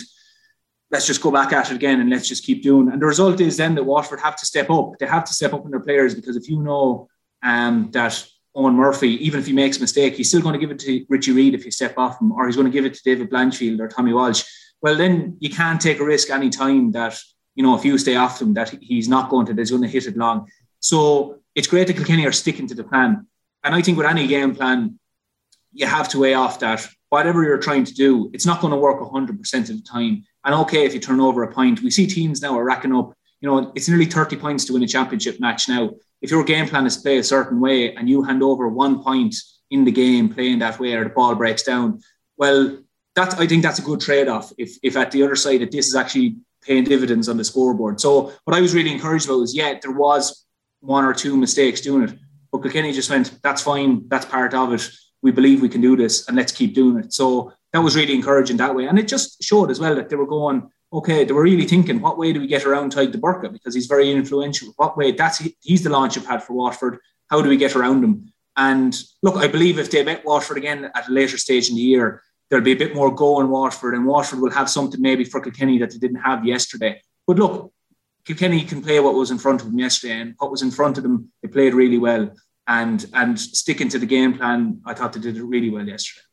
[0.91, 2.89] Let's just go back at it again and let's just keep doing.
[2.89, 4.93] And the result is then that Waterford have to step up.
[4.99, 7.09] They have to step up in their players because if you know
[7.43, 10.71] um, that Eoin Murphy, even if he makes a mistake, he's still going to give
[10.71, 12.93] it to Richie Reid if you step off him, or he's going to give it
[12.93, 14.45] to David Blanchfield or Tommy Walsh
[14.85, 17.19] well, then you can't take a risk any time that,
[17.55, 19.87] you know, if you stay off him, that he's not going to, he's going to
[19.87, 20.47] hit it long.
[20.79, 23.25] So it's great that Kilkenny are sticking to the plan.
[23.63, 24.99] And I think with any game plan,
[25.73, 28.77] you have to weigh off that whatever you're trying to do, it's not going to
[28.77, 30.23] work 100% of the time.
[30.43, 33.11] And okay, if you turn over a point, we see teams now are racking up,
[33.41, 35.89] you know, it's nearly 30 points to win a championship match now.
[36.21, 39.35] If your game plan is play a certain way and you hand over one point
[39.71, 42.01] in the game playing that way or the ball breaks down,
[42.37, 42.84] well,
[43.15, 44.51] that's I think that's a good trade off.
[44.57, 48.01] If if at the other side that this is actually paying dividends on the scoreboard.
[48.01, 50.45] So what I was really encouraged about was yeah, there was
[50.81, 52.15] one or two mistakes doing it,
[52.51, 54.89] but Kilkenny just went, that's fine, that's part of it.
[55.21, 57.13] We believe we can do this, and let's keep doing it.
[57.13, 60.15] So that was really encouraging that way, and it just showed as well that they
[60.15, 60.69] were going.
[60.93, 63.73] Okay, they were really thinking, what way do we get around Tadhg de Búrca because
[63.73, 64.71] he's very influential.
[64.77, 65.11] What way?
[65.11, 66.99] That's he's the launch pad for Waterford.
[67.29, 68.31] How do we get around him?
[68.55, 71.81] And look, I believe if they met Waterford again at a later stage in the
[71.81, 72.21] year,
[72.55, 75.41] there'll be a bit more go in Waterford, and Waterford will have something maybe for
[75.41, 77.01] Kilkenny that they didn't have yesterday.
[77.27, 77.73] But look,
[78.23, 80.97] Kilkenny can play what was in front of them yesterday, and what was in front
[80.97, 82.33] of them, they played really well.
[82.67, 86.24] And and sticking to the game plan, I thought they did it really well yesterday.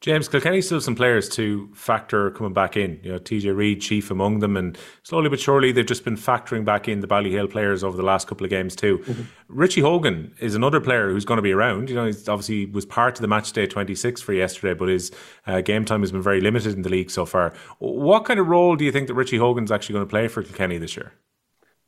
[0.00, 2.98] James, Kilkenny still some players to factor coming back in.
[3.02, 6.64] You know, TJ Reid, chief among them, and slowly but surely they've just been factoring
[6.64, 8.98] back in the Ballyhale players over the last couple of games too.
[8.98, 9.22] Mm-hmm.
[9.48, 11.90] Richie Hogan is another player who's going to be around.
[11.90, 15.12] You know, he's obviously was part of the match day 26 for yesterday, but his
[15.46, 17.52] uh, game time has been very limited in the league so far.
[17.78, 20.42] What kind of role do you think that Richie Hogan's actually going to play for
[20.42, 21.12] Kilkenny this year?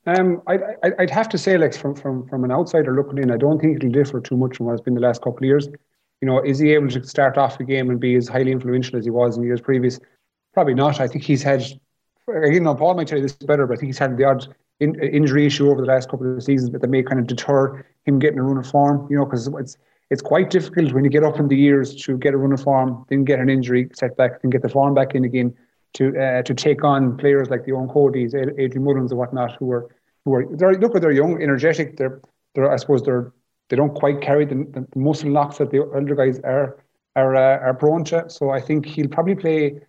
[0.05, 0.61] Um, I'd,
[0.99, 3.77] I'd have to say, like from, from from an outsider looking in, I don't think
[3.77, 5.69] it'll differ too much from what it's been the last couple of years
[6.23, 8.97] you know, is he able to start off a game and be as highly influential
[8.97, 9.99] as he was in years previous?
[10.55, 11.01] Probably not.
[11.01, 11.65] I think he's had,
[12.29, 14.95] know, Paul might tell you this better, but I think he's had the odd in,
[15.03, 18.21] injury issue over the last couple of seasons, but that may kind of deter him
[18.21, 19.77] getting a run of form, you know, because it's
[20.11, 22.63] it's quite difficult when you get up in the years to get a run of
[22.63, 25.55] form, then get an injury setback, then get the form back in again
[25.95, 29.73] to uh, to take on players like the Eoin Cody's, Adrian Mullen, and whatnot, who
[29.73, 29.89] are
[30.25, 31.97] who are they're, look, they're young, energetic.
[31.97, 32.21] They're
[32.55, 33.33] they're I suppose they're
[33.73, 36.77] they don't quite carry the, the, muscle knocks that the older guys are
[37.17, 38.29] are uh, are prone to.
[38.29, 39.81] So I think he'll probably play, you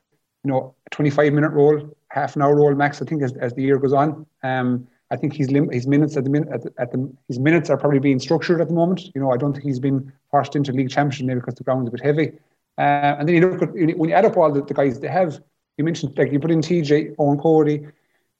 [0.45, 3.01] know, a 25 minute role, half an hour role max.
[3.01, 4.25] I think as, as the year goes on.
[4.41, 7.39] Um, I think his lim- his minutes at the minute at, the, at the his
[7.39, 9.13] minutes are probably being structured at the moment.
[9.13, 11.89] You know, I don't think he's been forced into league championship maybe because the ground's
[11.89, 12.31] a bit heavy.
[12.77, 15.09] Uh, and then you look at when you add up all the, the guys they
[15.09, 15.41] have.
[15.77, 17.85] You mentioned like you put in TJ, Eoin Cody,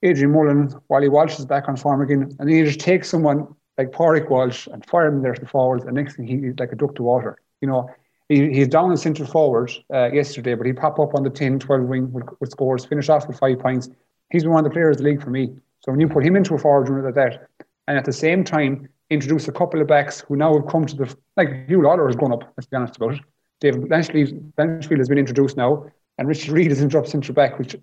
[0.03, 3.53] Adrian Mullen, Wally Walsh is back on form again, and then you just take someone
[3.77, 6.71] like Pádraig Walsh and fire him there to the forwards, and next thing he's like
[6.71, 7.38] a duck to water.
[7.62, 7.89] You know,
[8.29, 11.59] he, he's down in central forward uh, yesterday, but he pop up on the 10,
[11.59, 13.89] 12 wing with, with, scores, finish off with five points.
[14.29, 15.53] He's been one of the players of the league for me.
[15.81, 17.47] So when you put him into a forward unit like that,
[17.88, 20.95] and at the same time introduce a couple of backs who now have come to
[20.95, 22.51] the like Hugh Lawlor has gone up.
[22.57, 23.21] Let's be honest about it.
[23.59, 25.86] David Blanchfield has been introduced now,
[26.17, 27.75] and Richard Reid is in drop centre back, which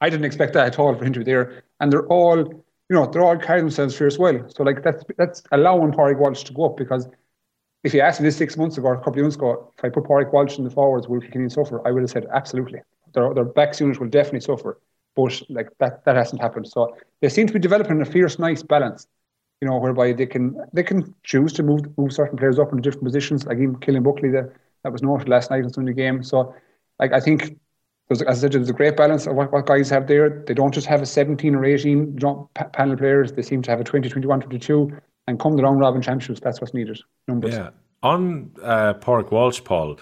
[0.00, 1.64] I didn't expect that at all for him to be there.
[1.80, 2.61] And they're all,
[2.92, 4.44] you know, they're all carrying themselves fierce well.
[4.48, 7.08] So like that's that's allowing Pádraig Walsh to go up because
[7.84, 9.82] if you asked me this six months ago or a couple of months ago, if
[9.82, 11.80] I put Pádraig Walsh in the forwards, will Kilkenny suffer?
[11.88, 12.80] I would have said absolutely.
[13.14, 14.78] Their, their backs unit will definitely suffer.
[15.16, 16.68] But like that that hasn't happened.
[16.68, 19.06] So they seem to be developing a fierce, nice balance
[19.62, 22.82] you know, whereby they can they can choose to move move certain players up into
[22.82, 23.46] different positions.
[23.46, 24.52] Like even Cillian Buckley, that
[24.82, 26.24] that was noted last night in the game.
[26.24, 26.52] So,
[26.98, 27.56] like I think,
[28.20, 30.44] as I said, there's a great balance of what, what guys have there.
[30.46, 32.18] They don't just have a 17 or 18
[32.72, 33.32] panel players.
[33.32, 34.92] They seem to have a 20, 21, 22.
[35.28, 37.00] And come the round robin championships, that's what's needed.
[37.28, 37.54] Numbers.
[37.54, 37.70] Yeah.
[38.02, 39.98] On uh, Pádraig Walsh, Paul,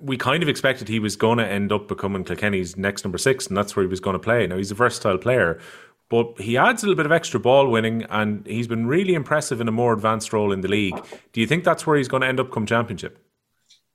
[0.00, 3.46] we kind of expected he was going to end up becoming Kilkenny's next number six,
[3.46, 4.46] and that's where he was going to play.
[4.46, 5.60] Now he's a versatile player,
[6.08, 9.60] but he adds a little bit of extra ball winning, and he's been really impressive
[9.60, 10.98] in a more advanced role in the league.
[11.32, 13.18] Do you think that's where he's going to end up come championship?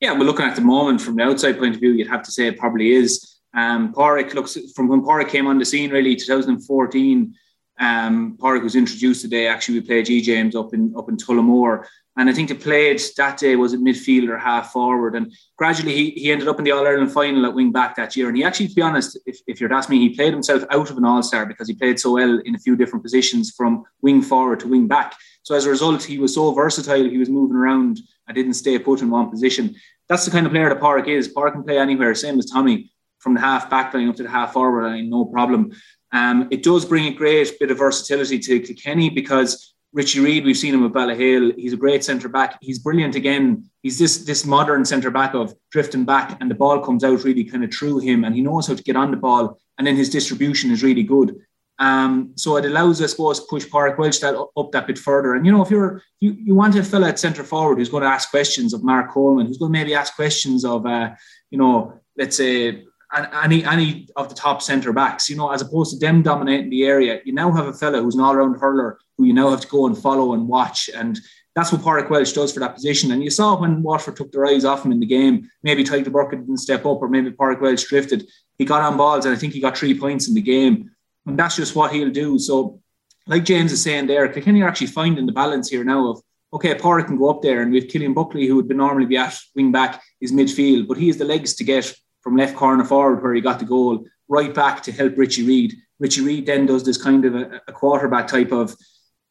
[0.02, 2.32] Yeah, we're looking at the moment from the outside point of view, you'd have to
[2.32, 3.31] say it probably is.
[3.54, 7.36] Um, Pádraig looks from when Pádraig came on the scene, really 2014.
[7.80, 9.48] Um, Pádraig was introduced today.
[9.48, 11.86] Actually, we played G James up in up in Tullamore,
[12.18, 16.12] and I think they played that day was it midfielder, half forward, and gradually he,
[16.12, 18.28] he ended up in the All Ireland final at wing back that year.
[18.28, 20.90] And he actually, to be honest, if, if you're asking me, he played himself out
[20.90, 23.84] of an All Star because he played so well in a few different positions from
[24.02, 25.16] wing forward to wing back.
[25.44, 27.10] So as a result, he was so versatile.
[27.10, 28.00] He was moving around.
[28.28, 29.76] I didn't stay put in one position.
[30.08, 31.34] That's the kind of player that Pádraig is.
[31.34, 32.91] Pádraig can play anywhere, same as Tommy,
[33.22, 35.72] from the half back line up to the half forward line, no problem.
[36.12, 40.58] Um, it does bring a great bit of versatility to, Kenny because Richie Reid, we've
[40.58, 41.54] seen him with Ballyhale.
[41.58, 42.58] He's a great centre back.
[42.62, 43.70] He's brilliant again.
[43.84, 47.44] He's this this modern centre back of drifting back, and the ball comes out really
[47.44, 49.60] kind of through him, and he knows how to get on the ball.
[49.78, 51.36] And then his distribution is really good.
[51.80, 55.34] Um, so it allows, I suppose, push Pádraig Walsh that up that bit further.
[55.34, 58.04] And you know, if you're you, you want a fella at centre forward who's going
[58.04, 61.10] to ask questions of Mark Coleman, who's going to maybe ask questions of, uh,
[61.50, 65.92] you know, let's say any any of the top centre backs, you know, as opposed
[65.92, 69.00] to them dominating the area, you now have a fella who's an all round hurler
[69.18, 70.90] who you now have to go and follow and watch.
[70.96, 71.20] And
[71.56, 73.12] that's what Pádraig Walsh does for that position.
[73.12, 75.92] And you saw when Waterford took their eyes off him in the game, maybe de
[75.92, 78.28] Búrca didn't step up, or maybe Pádraig Walsh drifted.
[78.58, 80.92] He got on balls, and I think he got three points in the game.
[81.26, 82.40] And that's just what he'll do.
[82.40, 82.82] So,
[83.28, 86.22] like James is saying there, Kilkenny are actually finding the balance here now of
[86.54, 89.18] okay, Pádraig can go up there, and we have Cillian Buckley, who would normally be
[89.18, 92.84] at wing back, is midfield, but he has the legs to get from left corner
[92.84, 95.76] forward where he got the goal right back to help Richie Reid.
[96.00, 98.76] Richie Reid then does this kind of a, a quarterback type of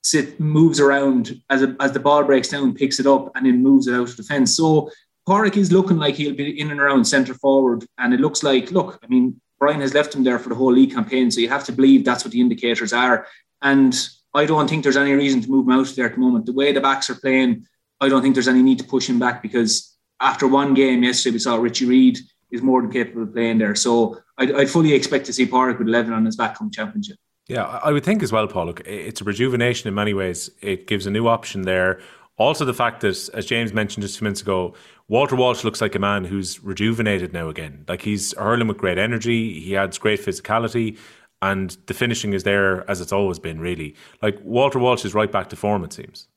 [0.03, 3.63] sit, moves around as, a, as the ball breaks down, picks it up, and then
[3.63, 4.57] moves it out of defence.
[4.57, 4.91] So
[5.29, 8.71] Pádraig is looking like he'll be in and around centre forward, and it looks like,
[8.71, 11.49] look, I mean, Brian has left him there for the whole league campaign, so you
[11.49, 13.27] have to believe that's what the indicators are.
[13.63, 13.95] And
[14.35, 16.47] I don't think there's any reason to move him out there at the moment.
[16.47, 17.67] The way the backs are playing,
[18.01, 21.35] I don't think there's any need to push him back because after one game yesterday,
[21.35, 22.19] we saw Richie Reid
[22.51, 23.75] is more than capable of playing there.
[23.75, 27.17] So I'd, I'd fully expect to see Pádraig with 11 on his back come championship.
[27.49, 28.67] Yeah, I would think as well, Paul.
[28.67, 30.51] Look, it's a rejuvenation in many ways.
[30.61, 32.01] It gives a new option there.
[32.37, 34.75] Also, the fact that, as James mentioned just a few minutes ago,
[35.09, 37.85] Walter Walsh looks like a man who's rejuvenated now again.
[37.89, 39.59] Like he's hurling with great energy.
[39.61, 40.97] He adds great physicality,
[41.43, 43.61] and the finishing is there as it's always been.
[43.61, 45.83] Really, like Walter Walsh is right back to form.
[45.83, 46.29] It seems.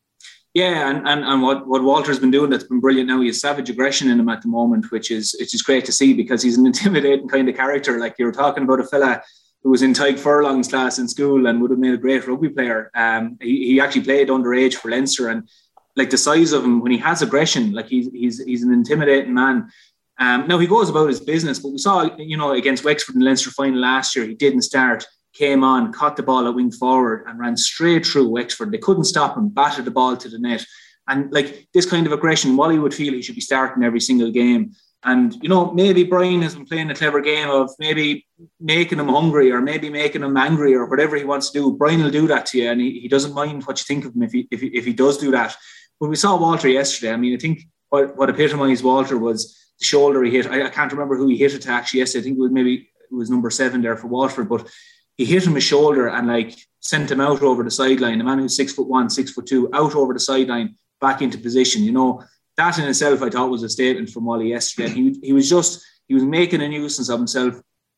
[0.54, 3.42] Yeah, and, and, and what, what Walter's been doing that's been brilliant now, he has
[3.42, 6.44] savage aggression in him at the moment, which is which is great to see because
[6.44, 8.00] he's an intimidating kind of character.
[8.00, 9.24] Like you were talking about a fella
[9.64, 12.50] who was in Tadhg Furlong's class in school and would have made a great rugby
[12.50, 12.92] player.
[12.94, 15.50] Um, he, he actually played underage for Leinster and
[15.96, 19.34] like the size of him when he has aggression, like he's he's he's an intimidating
[19.34, 19.72] man.
[20.20, 23.20] Um, now he goes about his business, but we saw, you know, against Wexford in
[23.20, 26.72] the Leinster final last year, he didn't start came on, caught the ball at wing
[26.72, 28.72] forward, and ran straight through Wexford.
[28.72, 30.66] They couldn't stop him, batted the ball to the net.
[31.08, 34.32] And like this kind of aggression, Wally would feel he should be starting every single
[34.32, 34.74] game.
[35.06, 38.26] And you know, maybe Brian has been playing a clever game of maybe
[38.62, 41.76] making him hungry or maybe making him angry or whatever he wants to do.
[41.76, 44.16] Brian will do that to you, and he, he doesn't mind what you think of
[44.16, 45.58] him if he, if he if he does do that.
[46.00, 47.12] But we saw Walter yesterday.
[47.12, 50.48] I mean, I think what what epitomised Walter was the shoulder he hit.
[50.48, 52.22] I, I, can't remember who he hit it to actually yesterday.
[52.22, 54.70] I think it was maybe it was number seven there for Waterford, but
[55.18, 58.18] he hit him his shoulder and like sent him out over the sideline.
[58.18, 61.38] The man who's six foot one, six foot two, out over the sideline, back into
[61.38, 61.84] position.
[61.84, 62.24] You know,
[62.58, 64.90] that in itself I thought was a statement from Wally yesterday.
[64.90, 67.56] He he was just he was making a nuisance of himself.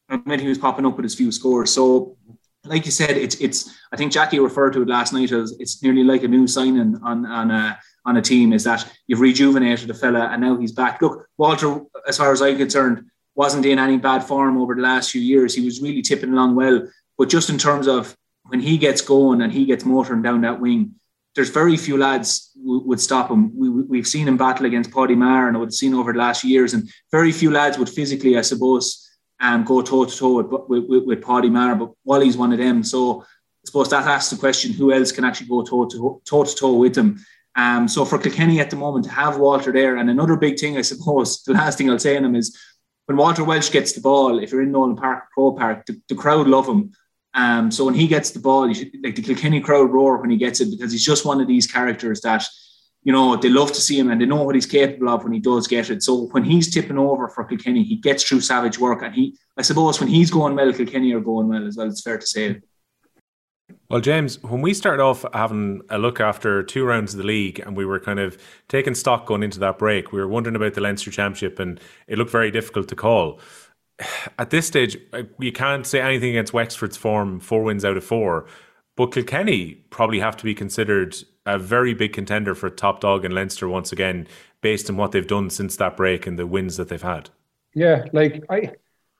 [0.09, 1.71] I mean, he was popping up with his few scores.
[1.71, 2.17] So
[2.65, 3.75] like you said, it's it's.
[3.91, 6.99] I think Jackie referred to it last night as it's nearly like a new signing
[7.03, 8.53] on on a on a team.
[8.53, 11.01] Is that you've rejuvenated the fella and now he's back.
[11.01, 15.11] Look, Walter, as far as I'm concerned, wasn't in any bad form over the last
[15.11, 15.53] few years.
[15.53, 19.41] He was really tipping along well, but just in terms of when he gets going
[19.41, 20.95] and he gets motoring down that wing,
[21.35, 23.51] there's very few lads w- would stop him.
[23.55, 26.19] We, have seen him battle against Paddy Maher and I would have seen over the
[26.19, 29.01] last years, and very few lads would physically, I suppose,
[29.39, 32.83] um, go toe to toe with, with, with Paddy Maher, but Wally's one of them.
[32.83, 36.43] So I suppose that asks the question who else can actually go toe to toe,
[36.43, 37.19] to toe with him.
[37.55, 40.77] Um, so for Kilkenny at the moment to have Walter there, and another big thing,
[40.77, 42.57] I suppose, the last thing I'll say on him is
[43.07, 46.15] when Walter Walsh gets the ball, if you're in Nowlan Park, Croke Park, the, the
[46.15, 46.91] crowd love him.
[47.35, 50.61] Um, so when he gets the ball, like the Kilkenny crowd roar when he gets
[50.61, 52.47] it because he's just one of these characters that
[53.05, 55.31] you know, they love to see him and they know what he's capable of when
[55.31, 56.01] he does get it.
[56.01, 59.03] So when he's tipping over for Kilkenny, he gets through savage work.
[59.03, 61.87] And he, I suppose, when he's going well, Kilkenny are going well as well.
[61.87, 62.61] It's fair to say.
[63.89, 67.59] Well, James, when we started off having a look after two rounds of the league
[67.59, 70.73] and we were kind of taking stock going into that break, we were wondering about
[70.73, 73.39] the Leinster Championship and it looked very difficult to call.
[74.37, 74.97] At this stage,
[75.39, 78.45] you can't say anything against Wexford's form, four wins out of four.
[78.95, 83.31] But Kilkenny probably have to be considered a very big contender for top dog in
[83.31, 84.27] Leinster once again,
[84.61, 87.29] based on what they've done since that break and the wins that they've had.
[87.73, 88.71] Yeah, like I,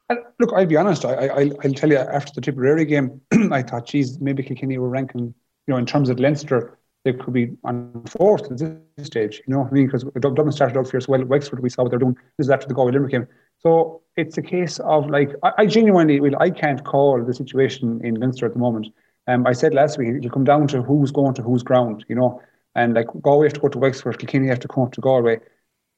[0.09, 1.05] I look, I'll be honest.
[1.05, 4.89] I, I, I'll tell you after the Tipperary game, I thought, geez, maybe Kilkenny were
[4.89, 5.33] ranking,
[5.67, 9.41] you know, in terms of Leinster, they could be on fourth at this stage.
[9.45, 9.85] You know what I mean?
[9.85, 11.07] Because Dublin started out fierce.
[11.07, 12.15] Well, Wexford, we saw what they're doing.
[12.38, 13.27] This is after the Galway Limerick game.
[13.65, 17.99] So it's a case of like, I, I genuinely, well, I can't call the situation
[18.04, 18.88] in Leinster at the moment.
[19.28, 22.15] Um, I said last week, it'll come down to who's going to whose ground, you
[22.15, 22.39] know.
[22.75, 25.39] And like Galway have to go to Wexford, Kilkenny have to come to Galway.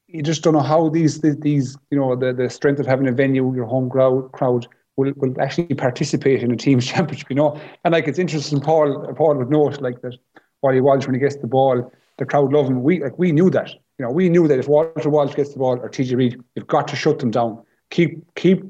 [0.07, 3.11] You just don't know how these these you know the, the strength of having a
[3.11, 7.59] venue, your home crowd crowd will, will actually participate in a team's championship, you know.
[7.83, 10.13] And like it's interesting, Paul Paul would note like that
[10.61, 12.81] Wally Walsh when he gets the ball, the crowd love him.
[12.81, 15.59] We like we knew that, you know, we knew that if Walter Walsh gets the
[15.59, 17.63] ball or TJ Reid, you've got to shut them down.
[17.89, 18.63] Keep keep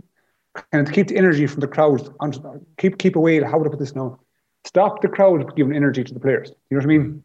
[0.72, 2.10] and keep the energy from the crowd.
[2.78, 3.42] Keep keep away.
[3.42, 4.20] How would I put this now?
[4.68, 6.52] stop the crowd giving energy to the players.
[6.70, 7.24] You know what I mean?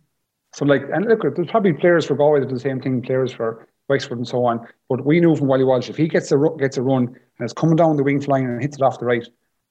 [0.54, 3.32] So like, and look, there's probably players for Galway that do the same thing, players
[3.32, 4.66] for Wexford and so on.
[4.88, 7.52] But we knew from Wally Walsh if he gets a gets a run and it's
[7.52, 9.26] coming down the wing flying and hits it off the right,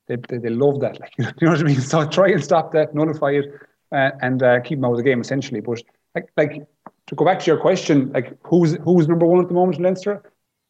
[0.08, 1.00] they, they, they love that.
[1.00, 1.80] Like you know what I mean?
[1.80, 3.46] So try and stop that, nullify it,
[3.92, 5.62] uh, and uh, keep them out of the game essentially.
[5.62, 5.82] But
[6.16, 6.68] like like
[7.12, 9.84] to go back to your question, like who's who's number one at the moment in
[9.84, 10.24] Leinster?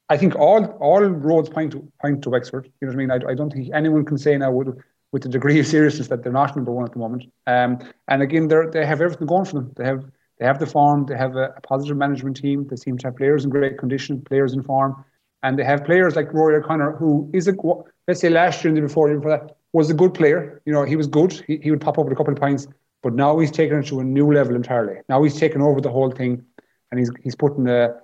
[0.10, 2.66] I think all all roads point to point to Wexford.
[2.82, 3.12] You know what I mean?
[3.12, 6.24] I, I don't think anyone can say now would with the degree of seriousness that
[6.24, 7.26] they're not number one at the moment.
[7.46, 7.78] Um,
[8.08, 9.72] and again, they they have everything going for them.
[9.78, 10.04] They have
[10.40, 11.06] they have the form.
[11.06, 12.68] They have a, a, positive management team.
[12.68, 15.06] They seem to have players in great condition, players in form,
[15.44, 17.54] and they have players like Rory O'Connor, who is a
[18.08, 20.60] let's say last year and the before year before that was a good player.
[20.66, 21.34] You know, he was good.
[21.46, 22.66] He, he would pop up with a couple of points,
[23.04, 25.02] but now he's taken it to a new level entirely.
[25.10, 26.44] Now he's taken over the whole thing,
[26.92, 27.96] and he's he's putting a,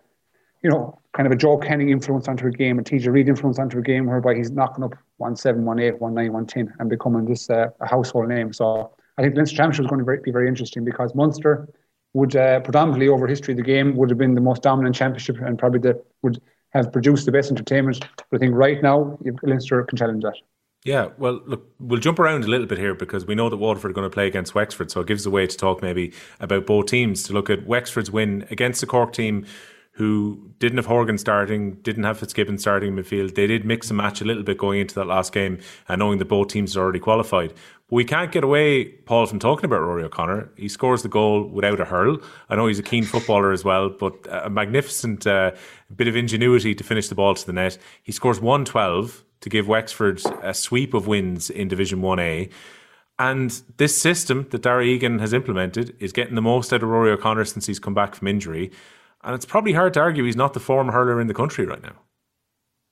[0.64, 3.60] you know, kind of a Joe Canning influence onto a game, a TJ Reid influence
[3.60, 6.74] onto a game, whereby he's knocking up one seven, one eight, one nine, one ten,
[6.80, 8.54] and becoming this uh, a household name.
[8.54, 11.68] So I think Leinster Championship is going to be very, interesting because Munster
[12.14, 15.38] would uh, predominantly over history of the game would have been the most dominant championship
[15.40, 18.00] and probably the would have produced the best entertainment.
[18.30, 20.36] But I think right now Leinster can challenge that.
[20.84, 23.92] Yeah, well, look, we'll jump around a little bit here because we know that Waterford
[23.92, 26.66] are going to play against Wexford, so it gives a way to talk maybe about
[26.66, 27.24] both teams.
[27.24, 29.46] To look at Wexford's win against the Cork team,
[29.98, 33.34] who didn't have Horgan starting, didn't have Fitzgibbon starting in midfield.
[33.34, 35.60] They did mix and match a little bit going into that last game,
[35.90, 37.50] and knowing that both teams are already qualified.
[37.90, 40.52] But we can't get away, Paul, from talking about Rory O'Connor.
[40.56, 42.20] He scores the goal without a hurl.
[42.48, 45.52] I know he's a keen footballer as well, but a magnificent uh,
[45.96, 47.80] bit of ingenuity to finish the ball to the net.
[48.04, 52.52] He scores 112 to give Wexford a sweep of wins in Division 1A.
[53.20, 57.12] And this system that Darragh Egan has implemented is getting the most out of Rory
[57.12, 58.72] O'Connor since he's come back from injury.
[59.24, 61.82] And it's probably hard to argue he's not the form hurler in the country right
[61.82, 61.96] now.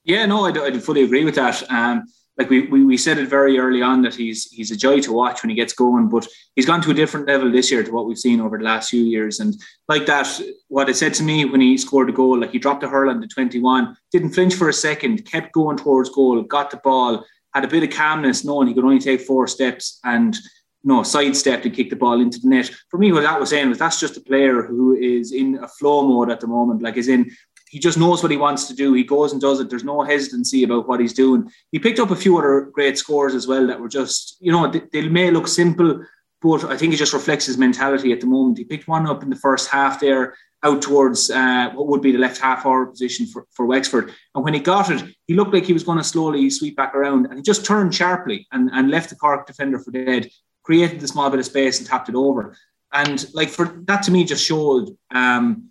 [0.04, 1.68] Yeah, no, I, I fully agree with that.
[1.70, 2.04] Um,
[2.38, 5.12] like we, we, we said it very early on that he's he's a joy to
[5.12, 7.92] watch when he gets going, but he's gone to a different level this year to
[7.92, 9.40] what we've seen over the last few years.
[9.40, 9.54] And
[9.88, 10.28] like that,
[10.68, 13.10] what it said to me when he scored a goal, like he dropped a hurl
[13.10, 17.24] on the 21, didn't flinch for a second, kept going towards goal, got the ball,
[17.54, 20.36] had a bit of calmness, knowing he could only take four steps and
[20.84, 22.70] no sidestep to kick the ball into the net.
[22.90, 25.68] For me, what that was saying was that's just a player who is in a
[25.68, 26.82] flow mode at the moment.
[26.82, 27.30] Like, is in
[27.68, 28.92] he just knows what he wants to do.
[28.92, 29.68] He goes and does it.
[29.68, 31.50] There's no hesitancy about what he's doing.
[31.72, 34.68] He picked up a few other great scores as well that were just, you know,
[34.68, 36.04] they, they may look simple,
[36.40, 38.58] but I think it just reflects his mentality at the moment.
[38.58, 42.12] He picked one up in the first half there, out towards uh, what would be
[42.12, 44.12] the left half forward position for, for Wexford.
[44.34, 46.94] And when he got it, he looked like he was going to slowly sweep back
[46.94, 50.30] around and he just turned sharply and, and left the Cork defender for dead,
[50.62, 52.56] created the small bit of space and tapped it over.
[52.92, 55.70] And like for that to me just showed um,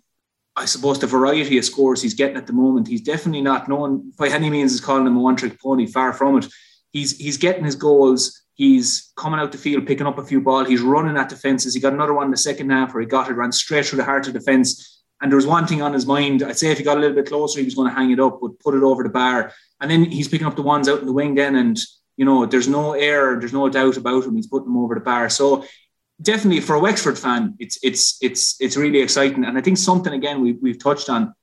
[0.56, 2.88] I suppose the variety of scores he's getting at the moment.
[2.88, 5.86] He's definitely not known by any means is calling him a one-trick pony.
[5.86, 6.46] Far from it.
[6.92, 8.42] He's he's getting his goals.
[8.54, 10.64] He's coming out the field, picking up a few ball.
[10.64, 11.74] He's running at defences.
[11.74, 13.98] He got another one in the second half where he got it, ran straight through
[13.98, 15.02] the heart of the defence.
[15.20, 16.42] And there was one thing on his mind.
[16.42, 18.20] I'd say if he got a little bit closer, he was going to hang it
[18.20, 19.52] up, but put it over the bar.
[19.80, 21.78] And then he's picking up the ones out in the wing then, and
[22.16, 24.36] you know, there's no error, there's no doubt about him.
[24.36, 25.28] He's putting them over the bar.
[25.28, 25.66] So
[26.20, 29.44] definitely for a Wexford fan, it's it's it's it's really exciting.
[29.44, 31.34] And I think something again we we've touched on.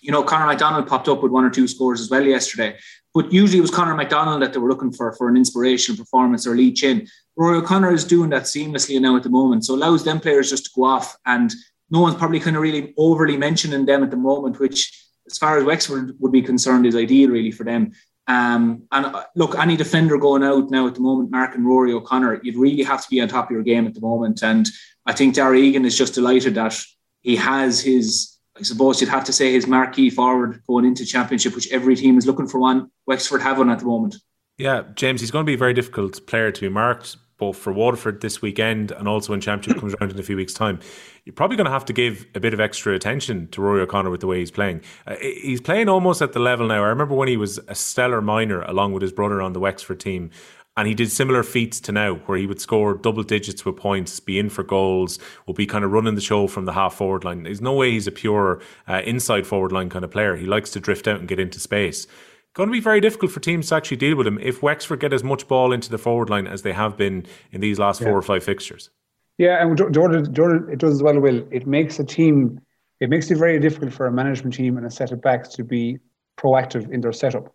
[0.00, 2.76] You know, Conor McDonald popped up with one or two scores as well yesterday.
[3.14, 6.46] But usually it was Conor McDonald that they were looking for for an inspirational performance
[6.46, 7.06] or Lee Chin.
[7.36, 9.64] Rory O'Connor is doing that seamlessly now at the moment.
[9.64, 11.52] So allows them players just to go off and
[11.90, 14.98] no one's probably kind of really overly mentioning them at the moment, which
[15.30, 17.92] as far as Wexford would be concerned is ideal really for them.
[18.28, 21.92] Um, and uh, look, any defender going out now at the moment, Mark and Rory
[21.92, 24.42] O'Connor, you'd really have to be on top of your game at the moment.
[24.42, 24.68] And
[25.06, 26.78] I think Darragh Egan is just delighted that
[27.22, 31.54] he has his, I suppose you'd have to say his marquee forward going into championship,
[31.54, 32.90] which every team is looking for one.
[33.06, 34.16] Wexford have one at the moment.
[34.58, 37.72] Yeah, James, he's going to be a very difficult player to be marked both for
[37.72, 40.78] Waterford this weekend and also when Championship comes around in a few weeks' time,
[41.24, 44.10] you're probably going to have to give a bit of extra attention to Rory O'Connor
[44.10, 44.82] with the way he's playing.
[45.06, 46.82] Uh, he's playing almost at the level now.
[46.82, 50.00] I remember when he was a stellar minor along with his brother on the Wexford
[50.00, 50.30] team.
[50.74, 54.20] And he did similar feats to now, where he would score double digits with points,
[54.20, 57.24] be in for goals, will be kind of running the show from the half forward
[57.24, 57.42] line.
[57.42, 60.34] There's no way he's a pure uh, inside forward line kind of player.
[60.34, 62.06] He likes to drift out and get into space
[62.54, 65.12] going to be very difficult for teams to actually deal with him if Wexford get
[65.12, 68.08] as much ball into the forward line as they have been in these last yeah.
[68.08, 68.90] four or five fixtures.
[69.38, 71.18] Yeah, and Jordan, Jordan, it does as well.
[71.18, 72.60] Will it makes a team?
[73.00, 75.64] It makes it very difficult for a management team and a set of backs to
[75.64, 75.98] be
[76.38, 77.54] proactive in their setup.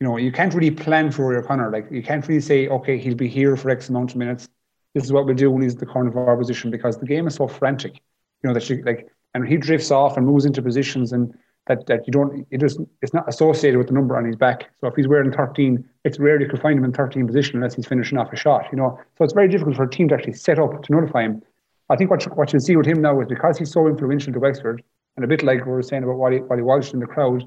[0.00, 1.70] You know, you can't really plan for your corner.
[1.70, 4.48] Like you can't really say, okay, he'll be here for X amount of minutes.
[4.94, 7.26] This is what we'll do when he's the corner of our position because the game
[7.26, 7.94] is so frantic.
[8.42, 11.34] You know that you like, and he drifts off and moves into positions and
[11.68, 14.70] that, that you don't it just it's not associated with the number on his back.
[14.80, 17.74] So if he's wearing 13, it's rare you could find him in 13 position unless
[17.74, 18.98] he's finishing off a shot, you know.
[19.16, 21.42] So it's very difficult for a team to actually set up to notify him.
[21.90, 24.32] I think what you, what you'll see with him now is because he's so influential
[24.32, 24.82] to Wexford,
[25.16, 27.44] and a bit like we were saying about Wally, Wally Walsh in the crowd,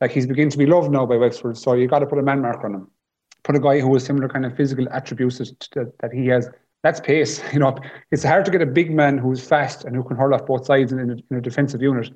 [0.00, 1.56] like he's beginning to be loved now by Wexford.
[1.56, 2.90] So you got to put a man mark on him.
[3.44, 6.48] Put a guy who has similar kind of physical attributes that, that he has.
[6.82, 7.42] That's pace.
[7.52, 7.78] You know,
[8.10, 10.66] it's hard to get a big man who's fast and who can hurl off both
[10.66, 12.10] sides in, a, in a defensive unit.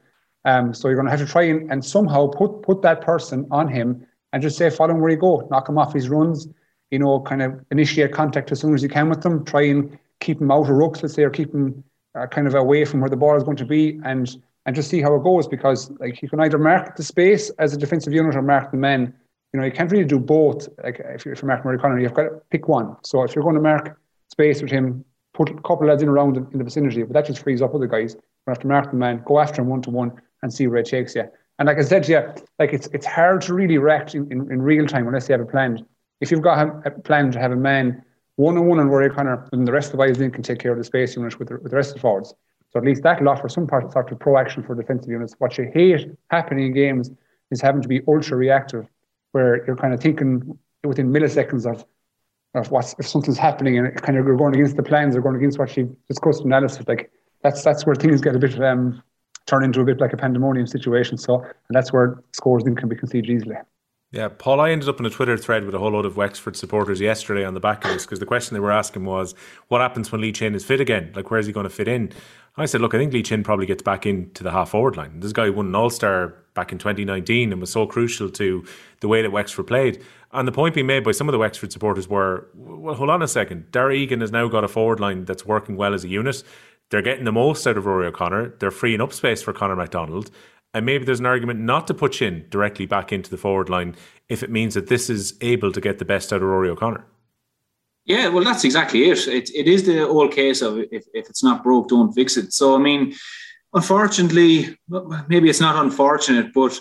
[0.47, 3.47] Um, so you're going to have to try and, and somehow put put that person
[3.51, 6.49] on him and just say, follow him where you go, knock him off his runs,
[6.91, 9.99] you know, kind of initiate contact as soon as you can with them, try and
[10.21, 11.83] keep him out of rucks, let's say, or keep him
[12.15, 14.37] uh, kind of away from where the ball is going to be and
[14.67, 17.73] and just see how it goes because like you can either mark the space as
[17.73, 19.15] a defensive unit or mark the men.
[19.53, 20.69] You know, you can't really do both.
[20.83, 22.97] Like if you're, if you're marking Murray Connor, you've got to pick one.
[23.05, 23.99] So if you're going to mark
[24.31, 27.27] space with him, put a couple of lads in around in the vicinity, but that
[27.27, 28.15] just frees up other guys.
[28.15, 30.79] You have to mark the man, go after him one to one, and see where
[30.79, 31.25] it takes you.
[31.59, 34.51] And like I said to you, like it's it's hard to really react in, in,
[34.53, 35.87] in real time unless you have a plan.
[36.21, 38.03] If you've got a, plan to have a man
[38.37, 40.59] one on one on Rory Connor, then the rest of the guys then can take
[40.59, 42.35] care of the space unit with the, with the rest of the forwards.
[42.71, 45.35] So at least that will offer some part, sort of pro-action for defensive units.
[45.39, 47.11] What you hate happening in games
[47.51, 48.87] is having to be ultra reactive,
[49.33, 51.85] where you're kind of thinking within milliseconds of
[52.55, 55.37] of what's if something's happening and kind of you're going against the plans or going
[55.37, 56.87] against what you discussed in analysis.
[56.87, 57.11] Like
[57.43, 59.03] that's that's where things get a bit um,
[59.47, 61.17] turn into a bit like a pandemonium situation.
[61.17, 63.57] So, and that's where scores then can be conceded easily.
[64.13, 66.57] Yeah, Paul, I ended up in a Twitter thread with a whole load of Wexford
[66.57, 69.35] supporters yesterday on the back of this because the question they were asking was,
[69.69, 71.13] what happens when Lee Chin is fit again?
[71.15, 72.13] Like, where's he going to fit in?
[72.57, 75.21] I said, look, I think Lee Chin probably gets back into the half forward line.
[75.21, 78.65] This guy won an All Star back in 2019 and was so crucial to
[79.01, 80.03] the way that Wexford played.
[80.33, 83.23] And the point being made by some of the Wexford supporters were, well, hold on
[83.23, 83.71] a second.
[83.73, 86.43] Darragh Egan has now got a forward line that's working well as a unit.
[86.91, 88.55] They're getting the most out of Rory O'Connor.
[88.59, 90.31] They're freeing up space for Conor McDonald.
[90.73, 93.97] And maybe there's an argument not to put Chin directly back into the forward line
[94.29, 97.05] if it means that this is able to get the best out of Rory O'Connor.
[98.05, 99.27] Yeah, well, that's exactly it.
[99.27, 102.53] It, it is the old case of if, if it's not broke, don't fix it.
[102.53, 103.15] So, I mean,
[103.73, 104.79] unfortunately,
[105.29, 106.79] maybe it's not unfortunate, but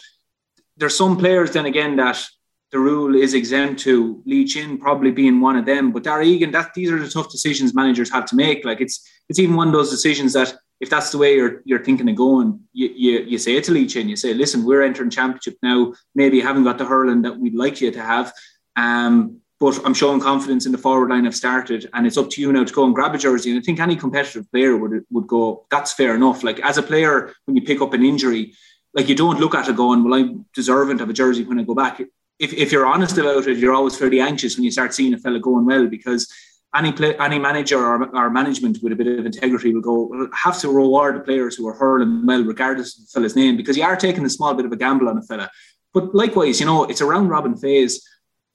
[0.78, 2.24] there's some players then again that
[2.72, 5.92] the rule is exempt to Lee Chin probably being one of them.
[5.92, 8.66] But Darragh Egan, that these are the tough decisions managers have to make.
[8.66, 11.84] Like it's it's even one of those decisions that if that's the way you're you're
[11.84, 15.10] thinking of going, you you, you say to Lee Chin, you say, listen, we're entering
[15.10, 15.94] championship now.
[16.16, 18.34] Maybe you haven't got the hurling that we'd like you to have.
[18.76, 22.42] Um, but I'm showing confidence in the forward line I've started, and it's up to
[22.42, 23.52] you now to go and grab a jersey.
[23.52, 26.44] And I think any competitive player would would go, that's fair enough.
[26.44, 28.54] Like as a player, when you pick up an injury,
[28.94, 31.64] like you don't look at it going, well, I'm deserving of a jersey when I
[31.64, 32.02] go back.
[32.40, 35.18] If, if you're honest about it, you're always fairly anxious when you start seeing a
[35.18, 36.32] fella going well because
[36.76, 40.60] any play, any manager or, or management with a bit of integrity will go have
[40.60, 43.84] to reward the players who are hurling well, regardless of the fella's name, because you
[43.84, 45.50] are taking a small bit of a gamble on a fella.
[45.94, 48.06] But likewise, you know, it's a round robin phase.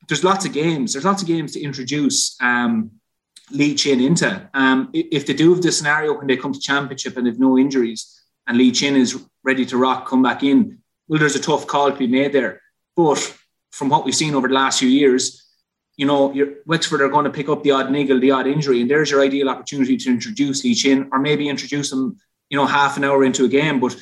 [0.09, 0.93] There's lots of games.
[0.93, 2.91] There's lots of games to introduce um,
[3.51, 4.49] Lee Chin into.
[4.53, 7.57] Um, if they do have the scenario when they come to championship and they've no
[7.57, 10.79] injuries and Lee Chin is ready to rock, come back in,
[11.09, 12.61] well, there's a tough call to be made there.
[12.95, 13.35] But
[13.71, 15.47] from what we've seen over the last few years,
[15.97, 18.81] you know, your, Wexford are going to pick up the odd niggle, the odd injury,
[18.81, 22.17] and there's your ideal opportunity to introduce Lee Chin or maybe introduce them,
[22.49, 23.81] you know, half an hour into a game.
[23.81, 23.97] But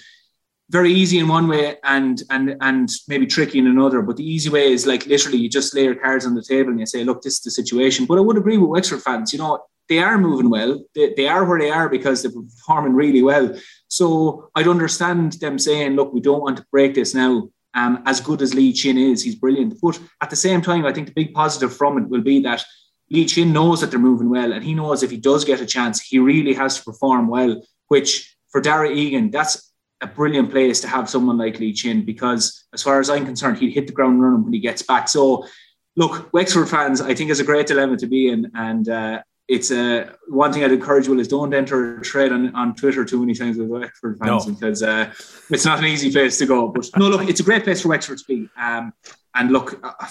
[0.70, 4.02] very easy in one way and and and maybe tricky in another.
[4.02, 6.70] But the easy way is like literally you just lay your cards on the table
[6.70, 8.06] and you say, look, this is the situation.
[8.06, 10.84] But I would agree with Wexford fans, you know, they are moving well.
[10.94, 13.58] They, they are where they are because they're performing really well.
[13.88, 17.48] So I'd understand them saying, look, we don't want to break this now.
[17.74, 19.74] Um, as good as Lee Chin is, he's brilliant.
[19.80, 22.64] But at the same time, I think the big positive from it will be that
[23.10, 25.66] Lee Chin knows that they're moving well, and he knows if he does get a
[25.66, 27.62] chance, he really has to perform well.
[27.88, 32.66] Which for Darragh Egan, that's a brilliant place to have someone like Lee Chin because,
[32.72, 35.08] as far as I'm concerned, he'd hit the ground running when he gets back.
[35.08, 35.46] So,
[35.96, 39.70] look, Wexford fans, I think is a great dilemma to be in, and uh, it's
[39.70, 43.04] a uh, one thing I'd encourage Will is don't enter a thread on, on Twitter
[43.04, 44.54] too many times with Wexford fans no.
[44.54, 45.10] because uh,
[45.50, 46.68] it's not an easy place to go.
[46.68, 48.48] But no, look, it's a great place for Wexford to be.
[48.58, 48.92] Um,
[49.34, 50.06] and look, uh,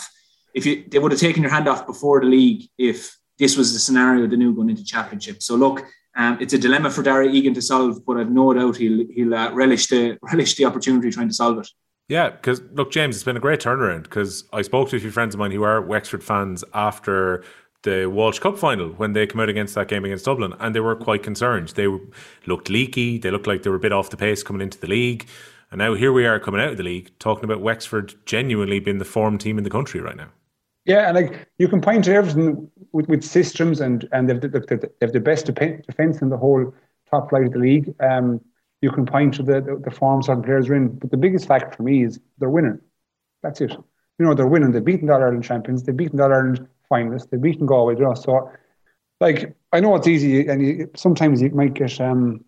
[0.55, 3.73] if you they would have taken your hand off before the league if this was
[3.73, 5.43] the scenario they knew going into championship.
[5.43, 5.85] So look,
[6.15, 9.35] um, it's a dilemma for Darragh Egan to solve, but I've no doubt he'll he'll
[9.35, 11.69] uh, relish the relish the opportunity trying to solve it.
[12.09, 14.03] Yeah, because look, James, it's been a great turnaround.
[14.03, 17.43] Because I spoke to a few friends of mine who are Wexford fans after
[17.83, 20.79] the Walsh Cup final when they came out against that game against Dublin, and they
[20.79, 21.69] were quite concerned.
[21.69, 21.87] They
[22.45, 23.17] looked leaky.
[23.17, 25.27] They looked like they were a bit off the pace coming into the league,
[25.71, 28.97] and now here we are coming out of the league, talking about Wexford genuinely being
[28.97, 30.29] the form team in the country right now.
[30.85, 34.81] Yeah, and like you can point to everything with, with systems, and and they've, they've,
[34.99, 36.73] they've the best defense in the whole
[37.09, 37.93] top flight of the league.
[37.99, 38.41] Um,
[38.81, 41.47] you can point to the, the, the form certain players are in, but the biggest
[41.47, 42.79] fact for me is they're winning.
[43.41, 43.75] That's it.
[44.19, 44.71] You know, they're winning.
[44.71, 45.83] They've beaten the Ireland champions.
[45.83, 47.29] They've beaten the Ireland finalists.
[47.29, 47.95] They've beaten Galway.
[47.95, 48.51] You know, so
[49.19, 52.43] like I know it's easy, and you, sometimes you might get um,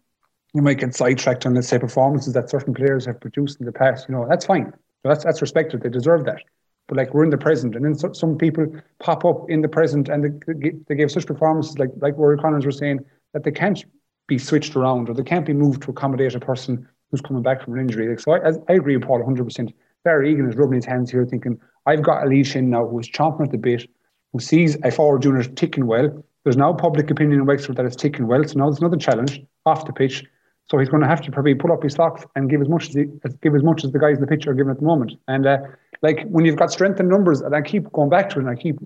[0.53, 3.71] you might get sidetracked on let's say performances that certain players have produced in the
[3.71, 4.07] past.
[4.07, 4.73] You know, that's fine.
[5.03, 5.81] That's that's respected.
[5.81, 6.41] They deserve that.
[6.87, 8.65] But like we're in the present, and then so, some people
[8.99, 12.65] pop up in the present, and they, they gave such performances, like like Rory Connors
[12.65, 13.85] were saying, that they can't
[14.27, 17.63] be switched around or they can't be moved to accommodate a person who's coming back
[17.63, 18.07] from an injury.
[18.07, 19.73] Like so, I, I agree with Paul 100.
[20.03, 23.09] Barry Egan is rubbing his hands here, thinking, "I've got a Lee Chin now who's
[23.09, 23.87] chomping at the bit,
[24.33, 26.23] who sees a forward unit ticking well.
[26.43, 29.41] There's now public opinion in Wexford that it's ticking well, so now there's another challenge
[29.65, 30.25] off the pitch."
[30.69, 32.89] So he's going to have to probably pull up his socks and give as much
[32.89, 33.05] as he,
[33.41, 35.13] give as much as the guys in the pitch are giving at the moment.
[35.27, 35.57] And uh,
[36.03, 38.49] like when you've got strength in numbers, and I keep going back to it, and
[38.49, 38.77] I keep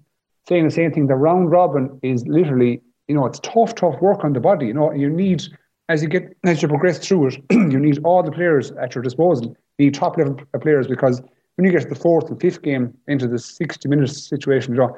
[0.48, 1.08] saying the same thing.
[1.08, 4.68] The round robin is literally, you know, it's tough, tough work on the body.
[4.68, 5.44] You know, you need
[5.90, 9.04] as you get as you progress through it, you need all the players at your
[9.04, 9.56] disposal.
[9.80, 11.22] Need top level players because
[11.56, 14.96] when you get to the fourth and fifth game into the sixty minutes situation, know,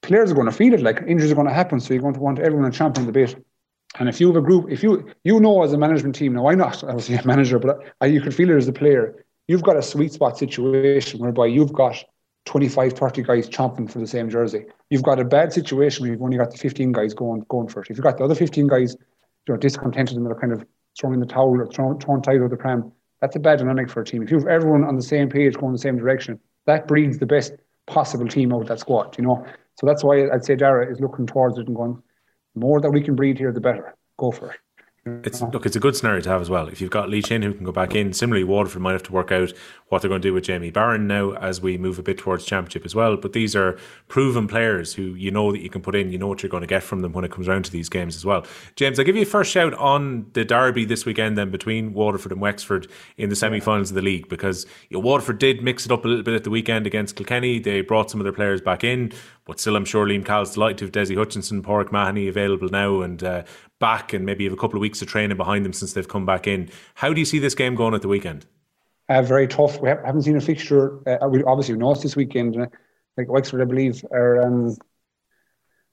[0.00, 0.80] players are going to feel it.
[0.80, 3.12] Like injuries are going to happen, so you're going to want everyone to champion the
[3.12, 3.36] bit.
[3.98, 6.48] And if you have a group, if you you know as a management team, now
[6.48, 9.62] I'm not obviously a manager, but I, you can feel it as a player you've
[9.62, 12.02] got a sweet spot situation whereby you've got
[12.46, 14.64] 25, 30 guys chomping for the same jersey.
[14.90, 17.80] You've got a bad situation where you've only got the 15 guys going going for
[17.80, 17.90] it.
[17.90, 18.96] If you've got the other 15 guys
[19.46, 20.64] you know, discontented and they're kind of
[20.98, 24.02] throwing the towel or throwing, throwing tight over the pram, that's a bad dynamic for
[24.02, 24.22] a team.
[24.22, 27.52] If you've everyone on the same page going the same direction, that breeds the best
[27.86, 29.46] possible team out of that squad, you know.
[29.80, 32.02] So that's why I'd say Darragh is looking towards it and going,
[32.54, 33.96] the more that we can breed here, the better.
[34.18, 34.58] Go for it.
[35.04, 36.68] It's look, it's a good scenario to have as well.
[36.68, 39.12] If you've got Lee Chin who can go back in, similarly Waterford might have to
[39.12, 39.52] work out
[39.88, 42.44] what they're going to do with Jamie Barron now as we move a bit towards
[42.44, 43.16] championship as well.
[43.16, 43.76] But these are
[44.06, 46.60] proven players who you know that you can put in, you know what you're going
[46.60, 48.46] to get from them when it comes around to these games as well.
[48.76, 52.30] James, I'll give you a first shout on the derby this weekend then between Waterford
[52.30, 52.86] and Wexford
[53.16, 56.08] in the semi-finals of the league because you know, Waterford did mix it up a
[56.08, 57.58] little bit at the weekend against Kilkenny.
[57.58, 59.12] They brought some of their players back in,
[59.44, 63.02] but still I'm sure Liam Cahill's delighted to have Desi Hutchinson, Pauric Mahony available now
[63.02, 63.42] and uh,
[63.80, 66.26] back and maybe have a couple of weeks of training behind them since they've come
[66.26, 66.70] back in.
[66.94, 68.46] How do you see this game going at the weekend?
[69.08, 69.80] Uh, very tough.
[69.80, 71.00] We haven't seen a fixture.
[71.08, 72.56] Uh, we obviously know it's this weekend.
[73.16, 74.76] Like Wexford, I believe, are um,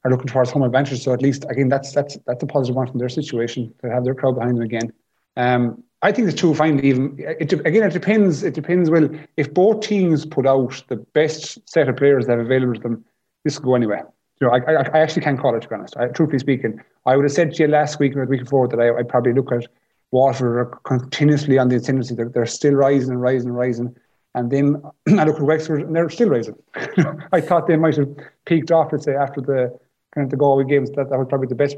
[0.06, 1.04] are looking towards home advantage.
[1.04, 4.04] So at least again, that's that's that's a positive one from their situation to have
[4.04, 4.94] their crowd behind them again.
[5.36, 8.44] Um, I think the two finally even it, again it depends.
[8.44, 8.90] It depends.
[8.90, 12.80] Well, if both teams put out the best set of players they have available to
[12.80, 13.06] them,
[13.44, 14.08] this could go anywhere.
[14.40, 15.98] You know, I, I, I actually can't call it to be honest.
[15.98, 18.68] I, truthfully speaking, I would have said to you last week or the week before
[18.68, 19.68] that I, I'd probably look at
[20.12, 22.16] water continuously on the ascendancy.
[22.16, 23.96] They're, they're still rising and rising and rising.
[24.36, 24.82] And then
[25.20, 26.56] I look at Wexford and they're still rising.
[27.32, 28.10] I thought they might have
[28.46, 29.78] peaked off, let's say, after the
[30.14, 30.90] kind of the Galway games.
[30.92, 31.78] That, that was probably the best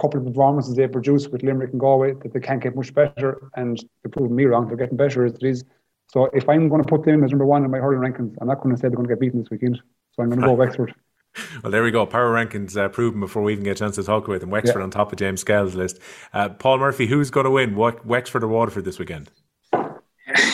[0.00, 3.50] couple of performances they produced with Limerick and Galway that they can't get much better.
[3.56, 4.68] And they're proving me wrong.
[4.68, 5.64] They're getting better as it is.
[6.06, 8.48] So if I'm going to put them as number one in my hurling rankings, I'm
[8.48, 9.80] not going to say they're going to get beaten this weekend.
[10.18, 10.94] So I'm going to go Wexford.
[11.62, 12.04] Well, there we go.
[12.04, 14.50] Power rankings uh, proven before we even get a chance to talk about them.
[14.50, 14.82] Wexford yeah.
[14.82, 16.00] on top of James Skehill's list.
[16.32, 17.76] Uh, Paul Murphy, who's going to win?
[17.76, 19.30] What Wexford or Waterford this weekend?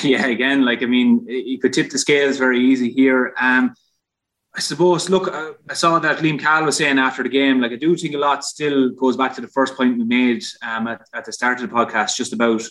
[0.03, 3.33] Yeah, again, like I mean, you could tip the scales very easy here.
[3.41, 3.75] Um,
[4.55, 7.73] I suppose, look, uh, I saw that Liam Cahill was saying after the game, like
[7.73, 10.87] I do think a lot still goes back to the first point we made um,
[10.87, 12.63] at, at the start of the podcast, just about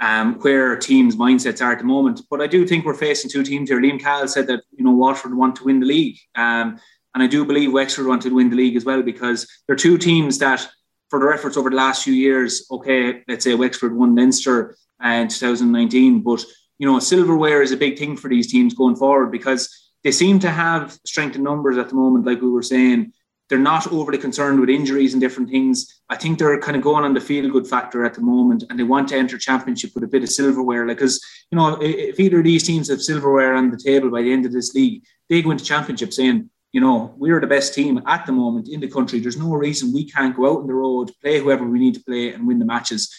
[0.00, 2.20] um, where teams' mindsets are at the moment.
[2.30, 3.80] But I do think we're facing two teams here.
[3.80, 6.78] Liam Cahill said that you know Waterford want to win the league, um,
[7.14, 9.98] and I do believe Wexford want to win the league as well because they're two
[9.98, 10.66] teams that,
[11.10, 15.28] for their efforts over the last few years, okay, let's say Wexford won Leinster in
[15.28, 16.44] 2019, but
[16.78, 20.38] you know silverware is a big thing for these teams going forward because they seem
[20.40, 23.12] to have strength in numbers at the moment, like we were saying.
[23.48, 25.97] They're not overly concerned with injuries and different things.
[26.10, 28.78] I think they're kind of going on the feel good factor at the moment, and
[28.78, 30.86] they want to enter championship with a bit of silverware.
[30.86, 34.22] Like, because you know, if either of these teams have silverware on the table by
[34.22, 37.74] the end of this league, they go into championship saying, you know, we're the best
[37.74, 39.20] team at the moment in the country.
[39.20, 42.04] There's no reason we can't go out on the road, play whoever we need to
[42.04, 43.14] play, and win the matches.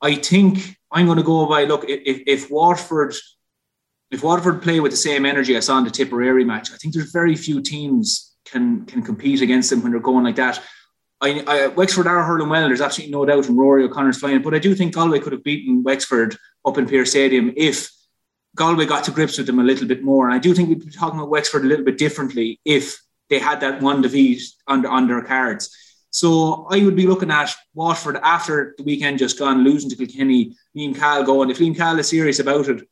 [0.00, 3.14] I think I'm going to go by look if, if Waterford
[4.10, 6.94] if Waterford play with the same energy I saw in the Tipperary match, I think
[6.94, 10.60] there's very few teams can can compete against them when they're going like that.
[11.20, 12.68] I, I, Wexford are hurling well.
[12.68, 14.42] There's absolutely no doubt, and Rory O'Connor's flying.
[14.42, 17.90] But I do think Galway could have beaten Wexford up in Pearse Stadium if
[18.54, 20.26] Galway got to grips with them a little bit more.
[20.26, 23.00] And I do think we'd be talking about Wexford a little bit differently if
[23.30, 25.74] they had that one defeat under on their cards.
[26.10, 30.56] So I would be looking at Waterford after the weekend just gone, losing to Kilkenny,
[30.76, 31.50] Liam Cahill going.
[31.50, 32.88] If Liam Cahill is serious about it,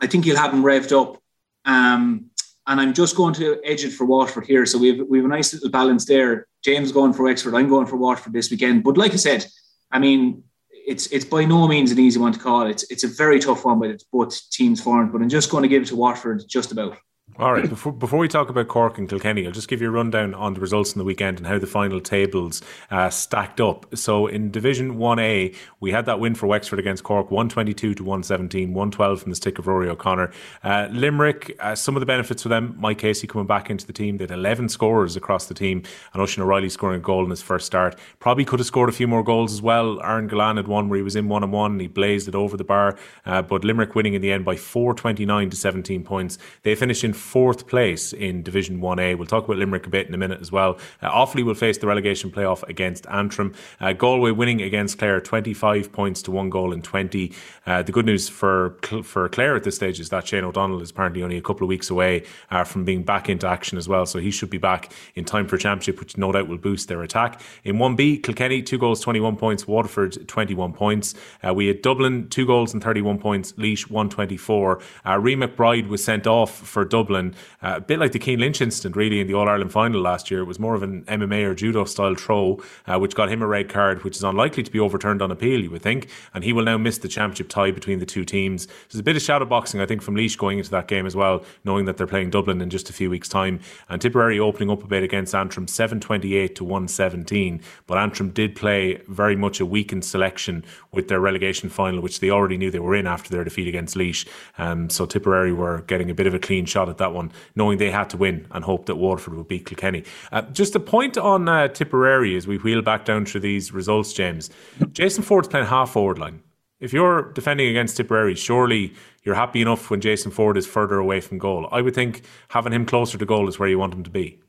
[0.00, 1.22] I think he'll have him revved up.
[1.64, 2.30] Um,
[2.66, 4.66] and I'm just going to edge it for Waterford here.
[4.66, 6.46] So we have we have a nice little balance there.
[6.64, 8.84] James going for Wexford, I'm going for Waterford this weekend.
[8.84, 9.46] But like I said,
[9.90, 12.66] I mean, it's it's by no means an easy one to call.
[12.66, 15.12] It's it's a very tough one, but it's both teams formed.
[15.12, 16.96] But I'm just going to give it to Waterford just about.
[17.36, 17.68] All right.
[17.68, 20.54] Before, before we talk about Cork and Kilkenny, I'll just give you a rundown on
[20.54, 22.62] the results in the weekend and how the final tables
[22.92, 23.86] uh, stacked up.
[23.96, 28.72] So in Division 1A, we had that win for Wexford against Cork, 122 to 117,
[28.72, 30.30] 112 from the stick of Rory O'Connor.
[30.62, 33.92] Uh, Limerick, uh, some of the benefits for them, Mike Casey coming back into the
[33.92, 35.82] team, they had 11 scorers across the team,
[36.12, 37.98] and Oisín O'Reilly scoring a goal in his first start.
[38.20, 40.00] Probably could have scored a few more goals as well.
[40.04, 42.36] Aaron Gillane had one where he was in one on one and he blazed it
[42.36, 46.38] over the bar, uh, but Limerick winning in the end by 429 to 17 points.
[46.62, 49.16] They finished in fourth place in Division 1A.
[49.16, 50.78] We'll talk about Limerick a bit in a minute as well.
[51.02, 53.54] Uh, Offaly will face the relegation playoff against Antrim.
[53.80, 57.32] Uh, Galway winning against Clare 25 points to one goal in 20.
[57.66, 60.90] Uh, the good news for for Clare at this stage is that Shane O'Donnell is
[60.90, 64.04] apparently only a couple of weeks away uh, from being back into action as well.
[64.04, 67.02] So he should be back in time for championship, which no doubt will boost their
[67.02, 67.40] attack.
[67.64, 69.66] In 1B, Kilkenny, two goals, 21 points.
[69.66, 71.14] Waterford, 21 points.
[71.42, 73.54] Uh, we had Dublin, two goals and 31 points.
[73.56, 74.78] Laois, 124.
[75.04, 77.30] Uh, Rian McBride was sent off for Dublin uh,
[77.62, 80.40] a bit like the Cian Lynch incident, really, in the All Ireland final last year.
[80.40, 83.46] It was more of an MMA or judo style throw, uh, which got him a
[83.46, 86.08] red card, which is unlikely to be overturned on appeal, you would think.
[86.32, 88.66] And he will now miss the championship tie between the two teams.
[88.66, 91.16] There's a bit of shadow boxing, I think, from Laois going into that game as
[91.16, 93.60] well, knowing that they're playing Dublin in just a few weeks' time.
[93.88, 97.60] And Tipperary opening up a bit against Antrim, 728 to 117.
[97.86, 102.30] But Antrim did play very much a weakened selection with their relegation final, which they
[102.30, 104.26] already knew they were in after their defeat against Laois.
[104.58, 107.78] Um, so Tipperary were getting a bit of a clean shot at that one, knowing
[107.78, 110.04] they had to win and hope that Waterford would beat Kilkenny.
[110.32, 114.12] Uh, just a point on uh, Tipperary as we wheel back down through these results,
[114.12, 114.50] James.
[114.92, 116.42] Jason Forde's playing half forward line.
[116.80, 121.20] If you're defending against Tipperary, surely you're happy enough when Jason Ford is further away
[121.20, 121.68] from goal.
[121.72, 124.40] I would think having him closer to goal is where you want him to be.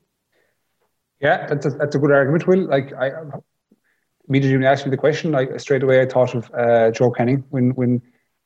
[1.22, 2.68] Yeah, that's a, that's a good argument, Will.
[2.68, 3.12] Like I
[4.28, 7.12] immediately when you asked me the question, like straight away I thought of uh, Joe
[7.12, 8.02] Canning when when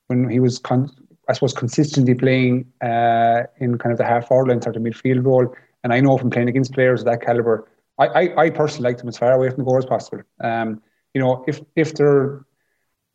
[0.07, 0.91] when he was con-
[1.29, 5.25] I suppose consistently playing uh, in kind of the half forward line sort of midfield
[5.25, 5.55] role.
[5.83, 7.69] And I know from playing against players of that caliber,
[7.99, 10.23] I, I, I personally like them as far away from the goal as possible.
[10.41, 10.81] Um,
[11.13, 12.45] you know, if if they're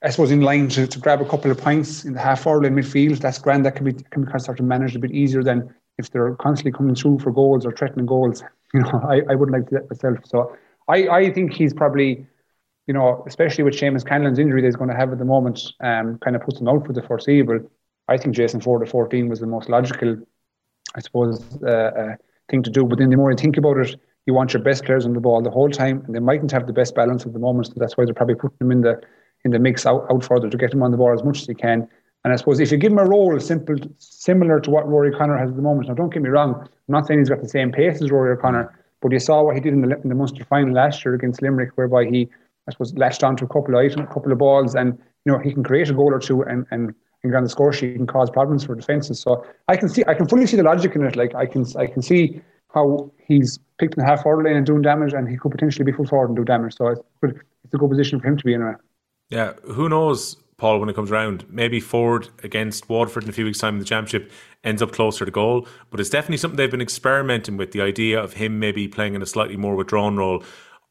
[0.02, 2.64] I suppose in line to, to grab a couple of points in the half forward
[2.64, 3.66] line midfield, that's grand.
[3.66, 6.10] That can be can be kind of sort of managed a bit easier than if
[6.10, 8.42] they're constantly coming through for goals or threatening goals.
[8.74, 10.18] You know, I, I wouldn't like to that myself.
[10.24, 10.56] So
[10.88, 12.26] I, I think he's probably
[12.86, 15.72] you know, especially with Seamus Callanan's injury that he's going to have at the moment,
[15.80, 17.60] um, kind of puts him out for the foreseeable.
[18.08, 20.16] I think Jason Forde at 14 was the most logical,
[20.94, 22.16] I suppose, uh, uh,
[22.50, 22.84] thing to do.
[22.84, 23.96] But then the more you think about it,
[24.26, 26.66] you want your best players on the ball the whole time, and they mightn't have
[26.66, 27.66] the best balance at the moment.
[27.66, 29.00] So that's why they're probably putting them in the
[29.44, 31.46] in the mix out, out further to get them on the ball as much as
[31.46, 31.86] they can.
[32.24, 35.36] And I suppose if you give him a role simple, similar to what Rory O'Connor
[35.36, 37.48] has at the moment, now don't get me wrong, I'm not saying he's got the
[37.48, 40.14] same pace as Rory O'Connor, but you saw what he did in the, in the
[40.14, 42.30] Munster final last year against Limerick, whereby he,
[42.66, 45.38] I suppose, latched onto a couple of items, a couple of balls, and you know
[45.38, 46.94] he can create a goal or two and and,
[47.24, 49.18] and get on the score sheet and cause problems for defences.
[49.18, 51.16] So I can see, I can fully see the logic in it.
[51.16, 52.40] Like I can, I can see
[52.72, 55.84] how he's picked in the half forward lane and doing damage, and he could potentially
[55.84, 56.76] be full forward and do damage.
[56.76, 58.62] So it's, it's a good position for him to be in.
[58.62, 58.76] Right?
[59.30, 61.44] Yeah, who knows Paul, when it comes around.
[61.50, 64.30] Maybe Forde against Waterford in a few weeks' time in the championship
[64.62, 65.66] ends up closer to goal.
[65.90, 69.22] But it's definitely something they've been experimenting with the idea of him maybe playing in
[69.22, 70.44] a slightly more withdrawn role.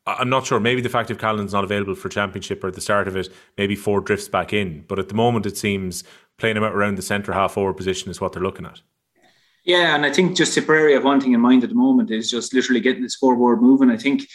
[0.05, 0.59] I'm not sure.
[0.59, 3.29] Maybe the fact if Callan's not available for championship or at the start of it,
[3.57, 4.83] maybe Forde drifts back in.
[4.87, 6.03] But at the moment, it seems
[6.37, 8.81] playing him out around the centre half forward position is what they're looking at.
[9.63, 12.29] Yeah, and I think just Tipperary have one thing in mind at the moment is
[12.29, 13.89] just literally getting the scoreboard moving.
[13.89, 14.27] I think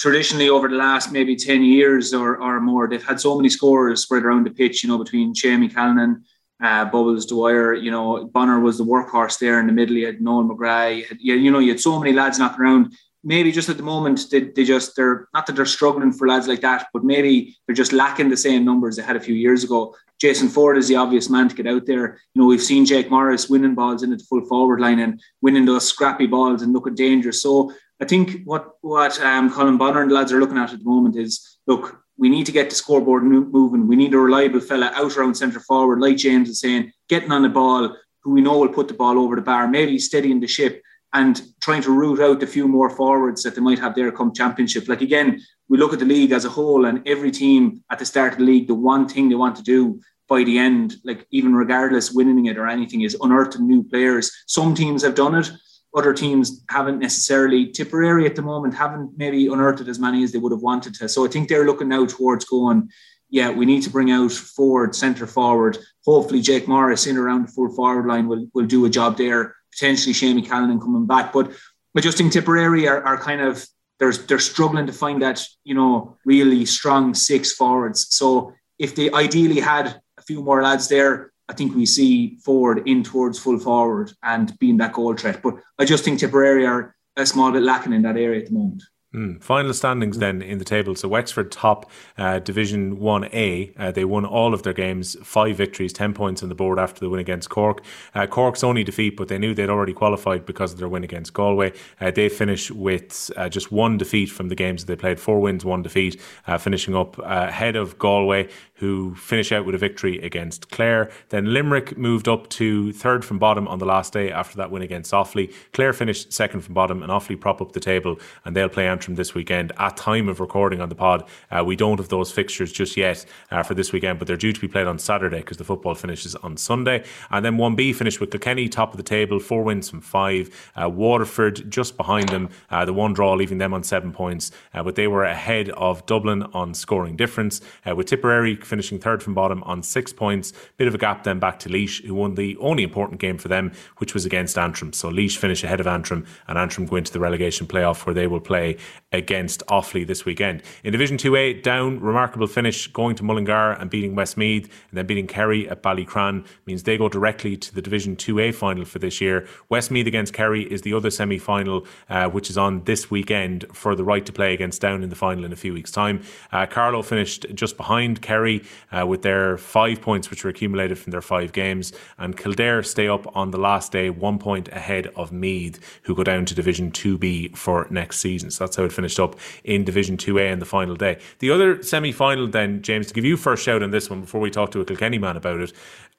[0.00, 4.02] traditionally over the last maybe 10 years or, or more, they've had so many scorers
[4.02, 6.24] spread around the pitch, you know, between Jamie Callanan,
[6.60, 9.96] uh, Bubbles Dwyer, you know, Bonner was the workhorse there in the middle.
[9.96, 12.94] You had Noel McGrath, you, you know, you had so many lads knocking around.
[13.24, 16.46] Maybe just at the moment, they, they just, they're not that they're struggling for lads
[16.46, 19.64] like that, but maybe they're just lacking the same numbers they had a few years
[19.64, 19.94] ago.
[20.20, 22.20] Jason Forde is the obvious man to get out there.
[22.34, 25.64] You know, we've seen Jake Morris winning balls into the full forward line and winning
[25.64, 27.42] those scrappy balls and looking dangerous.
[27.42, 30.78] So I think what what um, Colm Bonnar and the lads are looking at at
[30.78, 33.88] the moment is look, we need to get the scoreboard moving.
[33.88, 37.42] We need a reliable fella out around centre forward, like James is saying, getting on
[37.42, 40.46] the ball, who we know will put the ball over the bar, maybe steadying the
[40.46, 40.82] ship
[41.14, 44.34] and trying to root out the few more forwards that they might have there come
[44.34, 44.88] championship.
[44.88, 48.04] Like again, we look at the league as a whole, and every team at the
[48.04, 51.26] start of the league, the one thing they want to do by the end, like
[51.30, 54.30] even regardless winning it or anything, is unearth new players.
[54.46, 55.50] Some teams have done it
[55.94, 60.38] other teams haven't necessarily Tipperary at the moment haven't maybe unearthed as many as they
[60.38, 61.08] would have wanted to.
[61.08, 62.90] So I think they're looking now towards going,
[63.30, 65.78] yeah, we need to bring out forward, centre forward.
[66.04, 69.54] Hopefully Jake Morris in around the full forward line will, will do a job there.
[69.74, 71.32] Potentially Seamie Callanan coming back.
[71.32, 71.52] But
[71.96, 73.66] I just think Tipperary are, are kind of
[73.98, 78.06] they're they're struggling to find that, you know, really strong six forwards.
[78.10, 82.86] So if they ideally had a few more lads there, I think we see Forde
[82.86, 85.42] in towards full forward and being that goal threat.
[85.42, 88.54] But I just think Tipperary are a small bit lacking in that area at the
[88.54, 88.82] moment.
[89.14, 89.40] Mm.
[89.40, 90.96] Final standings then in the table.
[90.96, 93.72] So Wexford top uh, Division 1A.
[93.78, 96.98] Uh, they won all of their games, five victories, 10 points on the board after
[96.98, 97.84] the win against Cork.
[98.14, 101.32] Uh, Cork's only defeat, but they knew they'd already qualified because of their win against
[101.32, 101.72] Galway.
[102.00, 105.40] Uh, they finish with uh, just one defeat from the games that they played, four
[105.40, 110.18] wins, one defeat, uh, finishing up ahead of Galway, who finish out with a victory
[110.20, 111.10] against Clare.
[111.28, 114.82] Then Limerick moved up to third from bottom on the last day after that win
[114.82, 115.52] against Offaly.
[115.72, 119.14] Clare finished second from bottom, and Offaly prop up the table, and they'll play Antrim
[119.14, 119.72] this weekend.
[119.78, 123.24] At time of recording on the pod, uh, we don't have those fixtures just yet
[123.50, 125.94] uh, for this weekend, but they're due to be played on Saturday because the football
[125.94, 127.04] finishes on Sunday.
[127.30, 130.50] And then 1B finished with Kilkenny top of the table, four wins from five.
[130.80, 134.82] Uh, Waterford just behind them, uh, the one draw leaving them on seven points, uh,
[134.82, 137.60] but they were ahead of Dublin on scoring difference.
[137.86, 140.52] Uh, with Tipperary finishing third from bottom on six points.
[140.76, 143.48] Bit of a gap then back to Laois, who won the only important game for
[143.48, 144.92] them, which was against Antrim.
[144.92, 148.26] So Laois finish ahead of Antrim, and Antrim go into the relegation playoff where they
[148.26, 148.76] will play
[149.12, 150.62] against Offaly this weekend.
[150.82, 155.26] In Division 2A, Down, remarkable finish, going to Mullingar and beating Westmeath, and then beating
[155.26, 159.46] Kerry at Ballycran means they go directly to the Division 2A final for this year.
[159.68, 163.94] Westmeath against Kerry is the other semi final, uh, which is on this weekend for
[163.94, 166.22] the right to play against Down in the final in a few weeks' time.
[166.52, 168.53] Uh, Carlow finished just behind Kerry
[168.92, 171.92] uh, with their five points, which were accumulated from their five games.
[172.18, 176.24] And Kildare stay up on the last day, one point ahead of Meath, who go
[176.24, 178.50] down to Division 2B for next season.
[178.50, 181.18] So that's how it finished up in Division 2A in the final day.
[181.38, 184.40] The other semi final, then, James, to give you first shout on this one before
[184.40, 185.72] we talk to a Kilkenny man about it.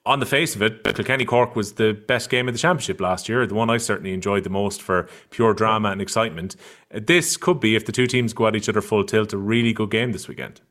[0.08, 3.28] On the face of it, Kilkenny Cork was the best game of the championship last
[3.28, 6.56] year, the one I certainly enjoyed the most for pure drama and excitement.
[6.92, 9.74] This could be, if the two teams go at each other full tilt, a really
[9.74, 10.62] good game this weekend.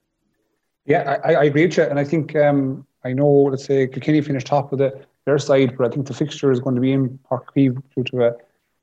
[0.86, 1.84] Yeah, I, I agree with you.
[1.84, 5.76] And I think um, I know, let's say, Kilkenny finished top of the, their side,
[5.76, 8.32] but I think the fixture is going to be in Park due to a,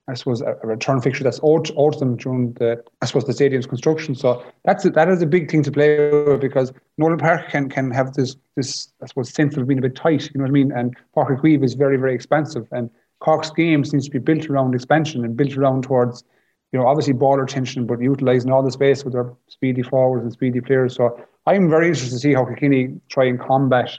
[0.08, 3.68] I suppose, a, return fixture that's owed to them during the, I suppose, the stadium's
[3.68, 4.16] construction.
[4.16, 7.70] So that's a, that is a big thing to play with because Nowlan Park can
[7.70, 10.50] can have this, this I suppose, sense of being a bit tight, you know what
[10.50, 10.72] I mean?
[10.72, 12.68] And Uí Chaoimh is very, very expansive.
[12.72, 12.90] And
[13.20, 16.24] Cork's game seems to be built around expansion and built around towards
[16.72, 20.32] you know, obviously ball retention, but utilising all the space with their speedy forwards and
[20.32, 20.96] speedy players.
[20.96, 23.98] So I'm very interested to see how Kilkenny try and combat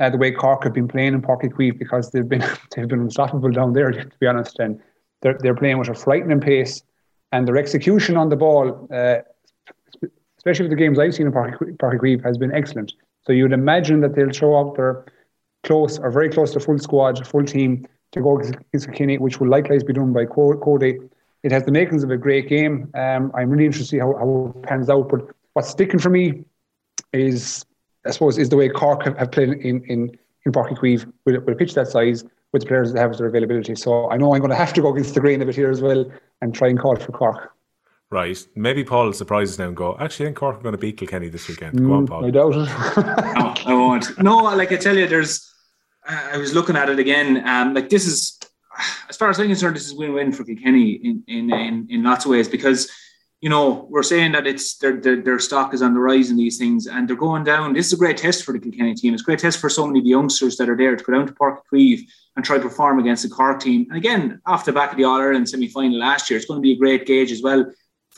[0.00, 2.44] uh, the way Cork have been playing in Páirc Uí because they've been
[2.76, 4.58] they've been unstoppable down there, to be honest.
[4.58, 4.80] And
[5.20, 6.82] they're, they're playing with a frightening pace,
[7.32, 9.18] and their execution on the ball, uh,
[10.38, 12.92] especially with the games I've seen in Páirc Uí Chaoimh, has been excellent.
[13.26, 15.04] So you'd imagine that they'll show up their
[15.64, 19.48] close or very close to full squad, full team to go against Kilkenny, which will
[19.48, 20.98] likewise be done by Cody.
[21.42, 22.90] It has the makings of a great game.
[22.94, 25.08] Um, I'm really interested to see how, how it pans out.
[25.08, 26.44] But what's sticking for me
[27.12, 27.64] is,
[28.06, 31.12] I suppose, is the way Cork have, have played in in in Páirc Uí Chaoimh
[31.24, 33.74] with, with a pitch that size with the players that have their availability.
[33.74, 35.70] So I know I'm going to have to go against the grain of it here
[35.70, 37.52] as well and try and call for Cork.
[38.10, 38.38] Right.
[38.56, 40.78] Maybe Paul will surprise us now and go, actually, I think Cork are going to
[40.78, 41.76] beat Kilkenny this weekend.
[41.78, 42.24] Go on, Mm, Paul.
[42.24, 43.36] I doubt it.
[43.36, 44.22] no, I won't.
[44.22, 45.44] No, like I tell you, there's.
[46.06, 47.46] I was looking at it again.
[47.46, 48.38] Um, like this is,
[49.10, 52.24] as far as I'm concerned, this is win-win for Kilkenny in in in, in lots
[52.24, 52.90] of ways because.
[53.40, 56.36] You know, we're saying that it's their, their their stock is on the rise in
[56.36, 57.72] these things, and they're going down.
[57.72, 59.14] This is a great test for the Kilkenny team.
[59.14, 61.12] It's a great test for so many of the youngsters that are there to go
[61.12, 63.86] down to Páirc Uí Chaoimh and try to perform against the Cork team.
[63.90, 66.58] And again, off the back of the All Ireland semi final last year, it's going
[66.58, 67.64] to be a great gauge as well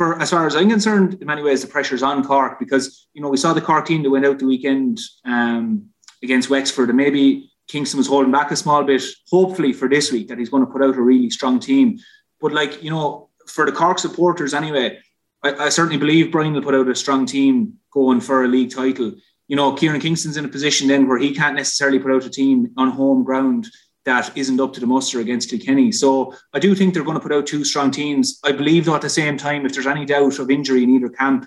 [0.01, 3.21] for as far as I'm concerned, in many ways the pressure's on Cork because you
[3.21, 5.91] know we saw the Cork team that went out the weekend um,
[6.23, 9.03] against Wexford, and maybe Kingston was holding back a small bit.
[9.31, 11.99] Hopefully for this week that he's going to put out a really strong team.
[12.41, 14.99] But like you know, for the Cork supporters anyway,
[15.43, 18.75] I, I certainly believe Brian will put out a strong team going for a league
[18.75, 19.13] title.
[19.49, 22.31] You know, Kieran Kingston's in a position then where he can't necessarily put out a
[22.31, 23.67] team on home ground
[24.05, 25.93] that isn't up to the muster against Kilkenny.
[25.93, 28.41] So I do think they're going to put out two strong teams.
[28.45, 31.11] I believe though at the same time, if there's any doubt of injury in either
[31.11, 31.47] camp,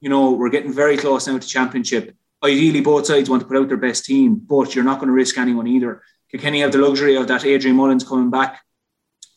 [0.00, 2.16] you know, we're getting very close now to championship.
[2.42, 5.14] Ideally, both sides want to put out their best team, but you're not going to
[5.14, 6.02] risk anyone either.
[6.30, 8.62] Kilkenny have the luxury of that Adrian Mullen's coming back,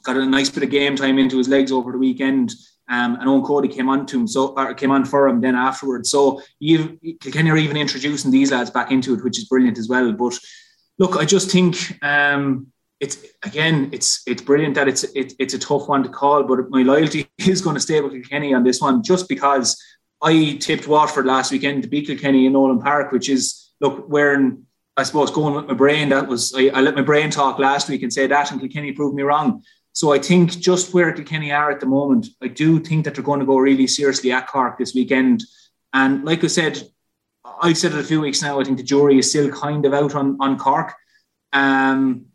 [0.03, 2.53] got a nice bit of game time into his legs over the weekend.
[2.89, 6.09] Um, and Eoin Cody came on to him, so came on for him then afterwards.
[6.09, 9.87] So you Kilkenny are even introducing these lads back into it, which is brilliant as
[9.87, 10.11] well.
[10.11, 10.37] But
[10.99, 12.67] look, I just think um,
[12.99, 16.69] it's again, it's it's brilliant that it's it, it's a tough one to call, but
[16.69, 19.81] my loyalty is going to stay with Kilkenny on this one, just because
[20.21, 24.65] I tipped Watford last weekend to beat Kilkenny in Nowlan Park, which is look wearing.
[24.95, 27.89] I suppose going with my brain, that was I, I let my brain talk last
[27.89, 29.63] week and say that, and Kilkenny proved me wrong.
[29.93, 33.23] So I think just where Kilkenny are at the moment, I do think that they're
[33.23, 35.43] going to go really seriously at Cork this weekend.
[35.93, 36.81] And like I said,
[37.61, 38.59] I've said it a few weeks now.
[38.59, 40.93] I think the jury is still kind of out on on Cork,
[41.51, 42.25] um,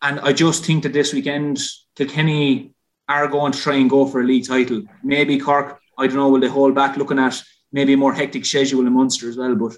[0.00, 1.58] and I just think that this weekend
[1.96, 2.74] Kilkenny
[3.08, 4.82] are going to try and go for a league title.
[5.02, 8.46] Maybe Cork, I don't know, will they hold back looking at maybe a more hectic
[8.46, 9.76] schedule in Munster as well, but.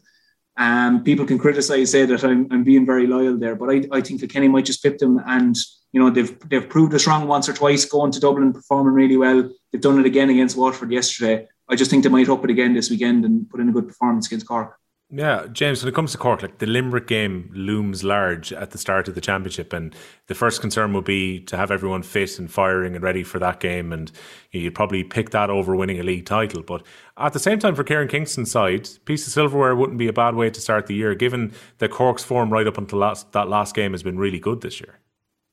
[0.57, 4.01] Um, people can criticise, say that I'm, I'm being very loyal there, but I, I
[4.03, 5.57] think Kilkenny might just flip them and
[5.93, 9.17] you know they've they've proved us wrong once or twice going to Dublin performing really
[9.17, 9.51] well.
[9.71, 11.47] They've done it again against Waterford yesterday.
[11.69, 13.89] I just think they might up it again this weekend and put in a good
[13.89, 14.79] performance against Cork
[15.15, 18.79] Yeah, James, when it comes to Cork, like the Limerick game looms large at the
[18.79, 19.95] start of the championship, and
[20.27, 23.61] the first concern will be to have everyone fit and firing and ready for that
[23.61, 24.11] game, and
[24.53, 26.63] you'd probably pick that over winning a league title.
[26.63, 26.87] But
[27.19, 30.35] at the same time, for Kieran Kingston's side, piece of silverware wouldn't be a bad
[30.35, 33.75] way to start the year, given that Cork's form right up until last, that last
[33.75, 34.99] game has been really good this year.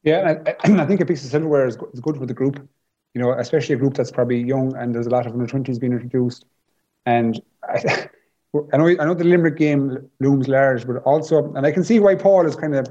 [0.03, 2.65] Yeah, and I, I think a piece of silverware is, is good for the group,
[3.13, 5.81] you know, especially a group that's probably young and there's a lot of under 20s
[5.81, 6.45] being introduced.
[7.05, 8.09] And I,
[8.73, 11.99] I know I know the Limerick game looms large, but also, and I can see
[11.99, 12.87] why Paul is kind of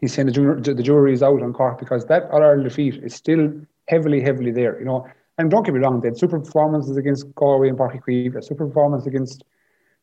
[0.00, 3.14] he's saying the, the jury is out on Cork because that All Ireland defeat is
[3.14, 3.52] still
[3.88, 4.78] heavily, heavily there.
[4.78, 5.06] You know,
[5.38, 8.42] and don't get me wrong, they had super performances against Galway and Uí Chaoimh, a
[8.42, 9.44] super performance against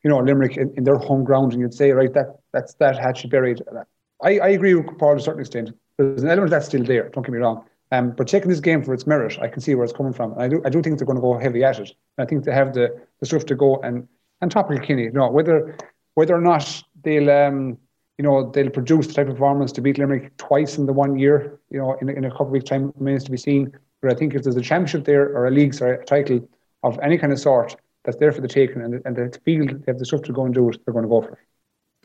[0.02, 2.98] you know Limerick in, in, their home ground, and you'd say right that that's that
[2.98, 3.62] hatchet buried.
[4.22, 5.70] I, I agree with Paul to a certain extent.
[5.96, 7.08] There's an element that's still there.
[7.10, 7.64] Don't get me wrong.
[7.92, 10.32] Um, but taking this game for its merit, I can see where it's coming from.
[10.32, 11.92] And I do I do think they're going to go heavy at it.
[12.16, 14.08] And I think they have the, the stuff to go and
[14.42, 15.04] and top of Kilkenny.
[15.04, 15.76] You know, whether
[16.14, 17.78] whether or not they'll um,
[18.18, 21.18] you know they'll produce the type of performance to beat Limerick twice in the one
[21.18, 23.72] year, you know, in, in a couple of weeks' time remains to be seen.
[24.02, 26.46] But I think if there's a championship there or a league or a title
[26.82, 29.84] of any kind of sort that's there for the taking and, and they feel they
[29.86, 31.38] have the stuff to go and do it, they're going to go for it.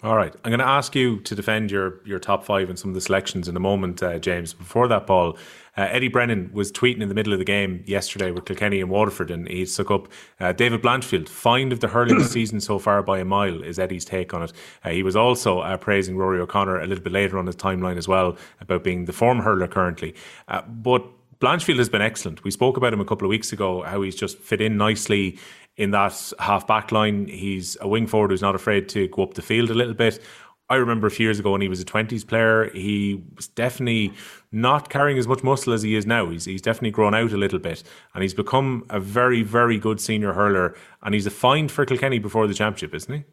[0.04, 0.32] All right.
[0.44, 3.02] I'm going to ask you to defend your, your top five and some of the
[3.02, 4.54] selections in a moment, uh, James.
[4.54, 5.36] Before that, Paul,
[5.76, 8.92] uh, Eddie Brennan was tweeting in the middle of the game yesterday with Kilkenny and
[8.92, 10.08] Waterford, and he took up
[10.40, 14.06] uh, David Blanchfield, find of the hurling season so far by a mile, is Eddie's
[14.06, 14.54] take on it.
[14.86, 17.98] Uh, he was also uh, praising Rory O'Connor a little bit later on his timeline
[17.98, 20.14] as well about being the form hurler currently.
[20.48, 21.04] Uh, but
[21.40, 22.44] Blanchfield has been excellent.
[22.44, 25.40] We spoke about him a couple of weeks ago, how he's just fit in nicely
[25.78, 27.28] in that half back line.
[27.28, 30.22] He's a wing forward who's not afraid to go up the field a little bit.
[30.70, 34.12] I remember a few years ago when he was a 20s player, he was definitely
[34.52, 36.30] not carrying as much muscle as he is now.
[36.30, 40.02] He's, he's definitely grown out a little bit and he's become a very, very good
[40.02, 40.76] senior hurler.
[41.04, 43.24] And he's a find for Kilkenny before the championship, isn't he?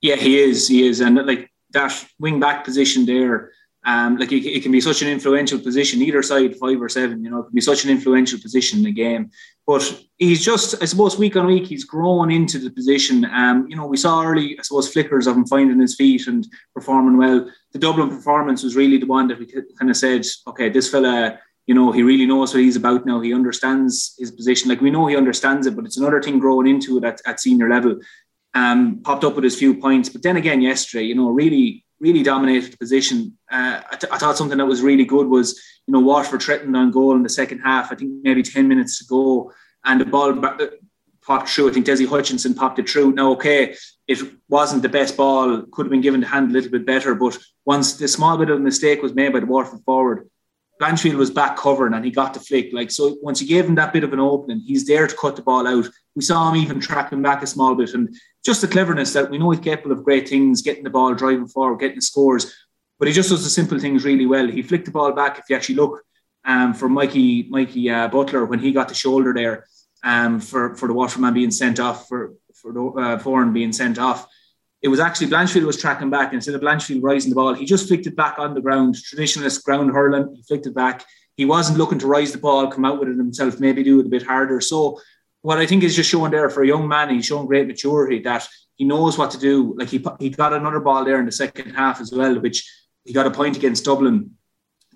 [0.00, 0.66] Yeah, he is.
[0.66, 1.00] He is.
[1.00, 3.52] And like that wing back position there,
[3.86, 7.22] Um, like it, it, can be such an influential position, either side, five or seven.
[7.22, 9.30] You know, it can be such an influential position in the game.
[9.64, 13.24] But he's just, I suppose, week on week, he's grown into the position.
[13.26, 16.44] Um, you know, we saw early, I suppose, flickers of him finding his feet and
[16.74, 17.48] performing well.
[17.72, 21.38] The Dublin performance was really the one that we kind of said, okay, this fella,
[21.66, 23.20] you know, he really knows what he's about now.
[23.20, 24.68] He understands his position.
[24.68, 27.38] Like we know he understands it, but it's another thing growing into it at, at
[27.38, 28.00] senior level.
[28.52, 32.22] Um, popped up with his few points, but then again yesterday, you know, really really
[32.22, 33.36] dominated the position.
[33.50, 36.76] Uh, I, th- I, thought something that was really good was, you know, Waterford threatened
[36.76, 37.92] on goal in the second half.
[37.92, 39.52] I think maybe 10 minutes to go,
[39.84, 40.34] and the ball
[41.26, 41.70] popped through.
[41.70, 43.12] I think Dessie Hutchinson popped it through.
[43.12, 43.74] Now, okay,
[44.06, 44.18] it
[44.48, 47.36] wasn't the best ball, could have been given to hand a little bit better, but
[47.64, 50.30] once the small bit of a mistake was made by the Waterford forward,
[50.80, 52.72] Blanchfield was back covering and he got the flick.
[52.72, 55.34] Like so, once you gave him that bit of an opening, he's there to cut
[55.34, 55.88] the ball out.
[56.14, 58.14] We saw him even tracking back a small bit, and
[58.46, 61.48] just the cleverness that we know he's capable of great things, getting the ball, driving
[61.48, 62.54] forward, getting scores.
[62.98, 64.46] But he just does the simple things really well.
[64.46, 65.38] He flicked the ball back.
[65.38, 66.02] If you actually look
[66.44, 69.66] um, for Mikey Mikey uh, Butler when he got the shoulder there
[70.02, 73.72] um, for for the Waterford man being sent off for for the uh, foreign being
[73.72, 74.26] sent off
[74.82, 76.32] it was actually Blanchfield was tracking back.
[76.32, 78.94] Instead of Blanchfield rising the ball, he just flicked it back on the ground.
[78.94, 81.04] Traditionalist ground hurling, he flicked it back.
[81.36, 84.06] He wasn't looking to rise the ball, come out with it himself, maybe do it
[84.06, 84.60] a bit harder.
[84.60, 85.00] So
[85.46, 88.18] what I think is just showing there for a young man, he's showing great maturity
[88.22, 89.76] that he knows what to do.
[89.78, 92.68] Like he he got another ball there in the second half as well, which
[93.04, 94.32] he got a point against Dublin,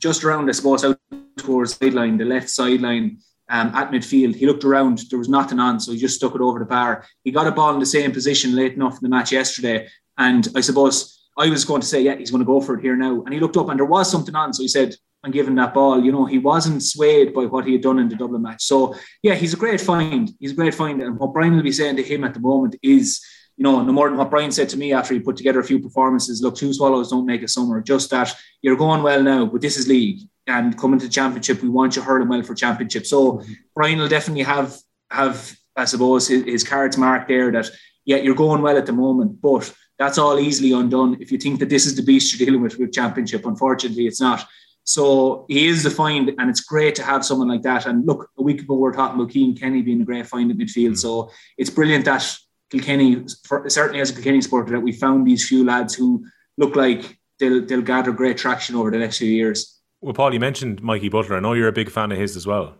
[0.01, 0.99] just around I suppose out
[1.37, 4.35] towards the sideline, the left sideline um, at midfield.
[4.35, 7.07] He looked around, there was nothing on, so he just stuck it over the bar.
[7.23, 9.87] He got a ball in the same position late enough in the match yesterday.
[10.19, 12.83] And I suppose I was going to say, yeah, he's going to go for it
[12.83, 13.23] here now.
[13.23, 14.53] And he looked up and there was something on.
[14.53, 16.03] So he said, I'm giving that ball.
[16.03, 18.63] You know, he wasn't swayed by what he had done in the Dublin match.
[18.63, 20.31] So, yeah, he's a great find.
[20.41, 21.03] He's a great find.
[21.03, 23.23] And what Brian will be saying to him at the moment is,
[23.57, 25.65] you know, no more than what Brian said to me after he put together a
[25.65, 26.41] few performances.
[26.41, 27.83] Look, two swallows don't make a summer.
[27.83, 31.69] Just that you're going well now, but this is league and coming to championship, we
[31.69, 33.07] want you hurling well for championship.
[33.07, 33.43] So.
[33.81, 34.77] Brian will definitely have
[35.11, 37.71] have I suppose his, his cards marked there that
[38.05, 41.61] yeah you're going well at the moment, but that's all easily undone if you think
[41.61, 43.47] that this is the beast you're dealing with with championship.
[43.47, 44.45] Unfortunately, it's not.
[44.85, 47.87] So he is the find, and it's great to have someone like that.
[47.87, 50.51] And look, a week ago we were talking about Cian Kenny being a great find
[50.51, 50.93] at midfield.
[50.93, 50.95] Mm-hmm.
[50.95, 52.37] So it's brilliant that
[52.71, 53.25] Kilkenny,
[53.69, 56.25] certainly as a Kilkenny supporter, that we found these few lads who
[56.57, 59.81] look like they'll they'll gather great traction over the next few years.
[60.01, 61.37] Well, Paul, you mentioned Mikey Butler.
[61.37, 62.75] I know you're a big fan of his as well.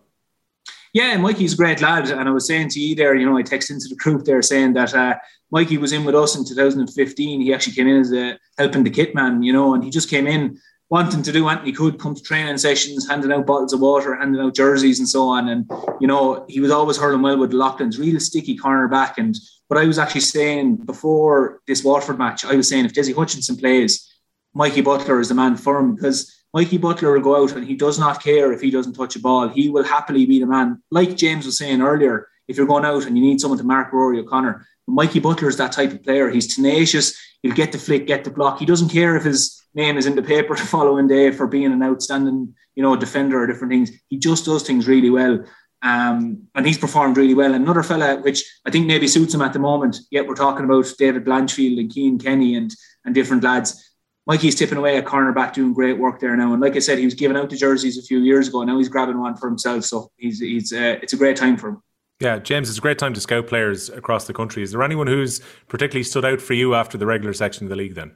[0.93, 2.11] Yeah, Mikey's a great lad.
[2.11, 4.43] And I was saying to you there, you know, I texted into the group there
[4.43, 5.17] saying that uh,
[5.51, 7.41] Mikey was in with us in 2015.
[7.41, 10.11] He actually came in as a helping the kit man, you know, and he just
[10.11, 10.59] came in
[10.91, 14.17] wanting to do anything he could, come to training sessions, handing out bottles of water,
[14.17, 15.49] handing out jerseys and so on.
[15.49, 15.71] And,
[16.01, 19.17] you know, he was always hurling well with Loughlin's, real sticky corner back.
[19.17, 19.37] And
[19.69, 23.57] what I was actually saying before this Waterford match, I was saying if Dessie Hutchinson
[23.57, 24.13] plays,
[24.53, 27.77] Mikey Butler is the man for him because Mikey Butler will go out and he
[27.77, 29.49] does not care if he doesn't touch a ball.
[29.49, 30.83] He will happily be the man.
[30.91, 33.93] Like James was saying earlier, if you're going out and you need someone to mark
[33.93, 36.29] Rory O'Connor, Mikey Butler is that type of player.
[36.31, 37.17] He's tenacious.
[37.45, 38.59] He'll get the flick, get the block.
[38.59, 41.73] He doesn't care if his name is in the paper the following day for being
[41.73, 43.91] an outstanding, you know, defender or different things.
[44.09, 45.45] He just does things really well.
[45.83, 47.55] Um, and he's performed really well.
[47.55, 50.93] Another fella, which I think maybe suits him at the moment, yet we're talking about
[50.99, 53.87] David Blanchfield and Cian Kenny and and different lads.
[54.27, 56.53] Mikey's tipping away at cornerback, doing great work there now.
[56.53, 58.63] And like I said, he was giving out the jerseys a few years ago.
[58.63, 59.85] Now he's grabbing one for himself.
[59.85, 61.83] So he's he's uh, it's a great time for him.
[62.21, 64.63] Yeah, James, it's a great time to scout players across the country.
[64.63, 67.77] Is there anyone who's particularly stood out for you after the regular section of the
[67.77, 67.95] league?
[67.95, 68.15] Then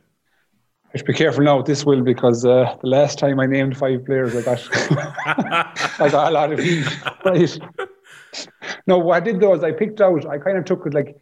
[0.95, 3.77] I should be careful now with this, Will, because uh, the last time I named
[3.77, 4.61] five players, I got
[6.01, 6.87] I got a lot of heat.
[7.25, 7.59] Right.
[8.87, 10.25] No, what I did though is I picked out.
[10.27, 11.17] I kind of took it like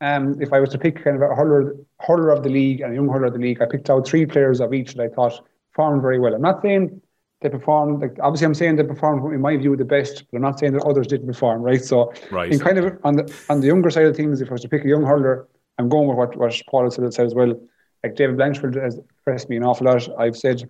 [0.00, 2.92] um, if I was to pick kind of a hurler, hurler of the league and
[2.92, 5.08] a young hurler of the league, I picked out three players of each that I
[5.14, 5.40] thought
[5.72, 6.34] performed very well.
[6.34, 7.00] I'm not saying
[7.40, 10.42] they performed, like, obviously, I'm saying they performed, in my view, the best, but I'm
[10.42, 11.84] not saying that others didn't perform, right?
[11.84, 12.50] So, right.
[12.50, 14.68] in kind of on the on the younger side of things, if I was to
[14.68, 15.48] pick a young hurler,
[15.78, 17.54] I'm going with what, what Paul said, said as well.
[18.04, 20.08] Like David Blanchfield has impressed me an awful lot.
[20.18, 20.68] I've said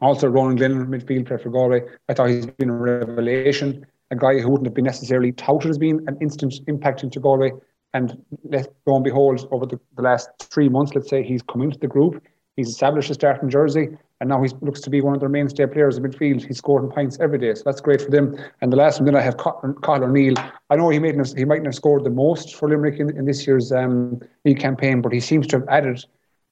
[0.00, 1.82] also Ronan Glennon, midfield player for Galway.
[2.08, 5.78] I thought he's been a revelation, a guy who wouldn't have been necessarily touted as
[5.78, 7.52] being an instant impact into Galway.
[7.92, 11.60] And let lo and behold, over the, the last three months, let's say, he's come
[11.60, 12.22] into the group.
[12.56, 13.88] He's established a starting jersey,
[14.20, 16.46] and now he looks to be one of their mainstay players in midfield.
[16.46, 18.36] He's scoring points every day, so that's great for them.
[18.60, 20.34] And the last one, then I have Cathal O'Neill.
[20.68, 23.24] I know he made he might not have scored the most for Limerick in, in
[23.24, 26.04] this year's um, league campaign, but he seems to have added,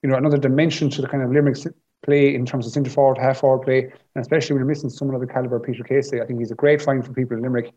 [0.03, 1.57] you know, another dimension to the kind of Limerick
[2.03, 5.15] play in terms of centre forward, half forward play, and especially when you're missing someone
[5.15, 6.21] of the caliber of Peter Casey.
[6.21, 7.73] I think he's a great find for people in Limerick.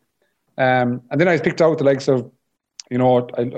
[0.59, 2.31] Um, and then I picked out the likes of
[2.93, 3.51] you know, I,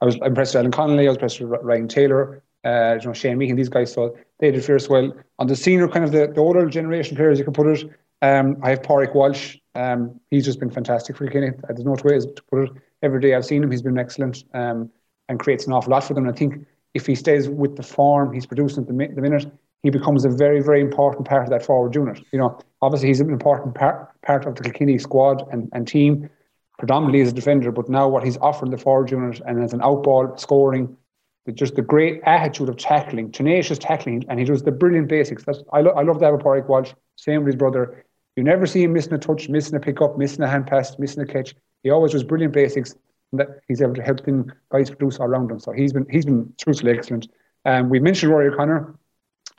[0.00, 3.12] I was impressed with Alan Connolly, I was impressed with Ryan Taylor, uh, you know,
[3.12, 3.92] Shane Meehan, these guys.
[3.92, 5.12] So they did fierce well.
[5.38, 7.88] On the senior, kind of the, the older generation players, you can put it.
[8.20, 9.56] Um, I have Pádraig Walsh.
[9.76, 11.56] Um, he's just been fantastic for Kilkenny.
[11.68, 12.70] There's no ways to put it.
[13.02, 14.90] Every day I've seen him, he's been excellent um,
[15.28, 16.28] and creates an awful lot for them.
[16.28, 19.50] I think if he stays with the form he's producing the, the minute,
[19.82, 22.20] he becomes a very, very important part of that forward unit.
[22.32, 26.28] You know, obviously he's an important part, part of the Kilkenny squad and, and team,
[26.78, 29.80] predominantly as a defender, but now what he's offering the forward unit and as an
[29.80, 30.96] outball scoring,
[31.54, 35.44] just the great attitude of tackling, tenacious tackling, and he does the brilliant basics.
[35.44, 36.92] That's I, lo- I love with Pádraig Walsh.
[37.16, 38.04] Same with his brother.
[38.36, 40.98] You never see him missing a touch, missing a pick up, missing a hand pass,
[40.98, 41.54] missing a catch.
[41.82, 42.94] He always does brilliant basics
[43.32, 45.60] that he's able to help them guys produce all around him.
[45.60, 47.28] So he's been he's been truthfully excellent.
[47.64, 48.94] Um, we mentioned Rory O'Connor.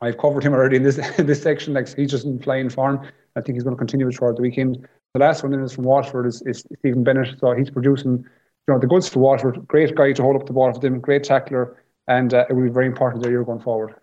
[0.02, 1.74] I've covered him already in this in this section.
[1.74, 3.08] Like he's just in flying form.
[3.36, 4.88] I think he's going to continue throughout the weekend.
[5.14, 7.40] The last one in is from Waterford is, is Stephen Bennett.
[7.40, 8.26] So he's producing
[8.68, 9.68] you know the goods for Waterford.
[9.68, 11.00] Great guy to hold up the ball for them.
[11.00, 13.96] Great tackler, and uh, it will be very important their year going forward.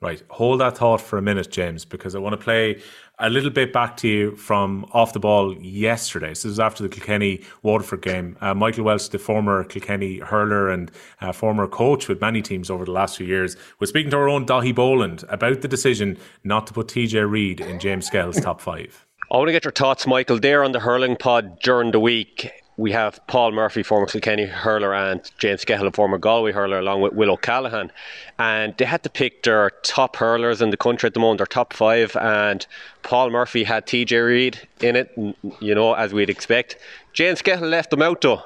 [0.00, 0.22] Right.
[0.30, 2.82] Hold that thought for a minute, James, because I want to play
[3.20, 6.34] a little bit back to you from off the ball yesterday.
[6.34, 8.36] So this is after the Kilkenny Waterford game.
[8.40, 10.90] Uh, Michael Welch, the former Kilkenny hurler and
[11.20, 14.28] uh, former coach with many teams over the last few years, was speaking to our
[14.28, 18.60] own Dahi Boland about the decision not to put TJ Reid in James Skehill's top
[18.60, 19.06] five.
[19.30, 22.50] I want to get your thoughts, Michael, there on the hurling pod during the week
[22.76, 27.12] we have Paul Murphy, former Kilkenny hurler, and James Skehill, former Galway hurler, along with
[27.12, 27.92] Will O'Callaghan.
[28.38, 31.46] And they had to pick their top hurlers in the country at the moment, their
[31.46, 32.16] top five.
[32.16, 32.66] And
[33.02, 35.12] Paul Murphy had TJ Reid in it,
[35.60, 36.76] you know, as we'd expect.
[37.12, 38.42] James Skehill left them out though.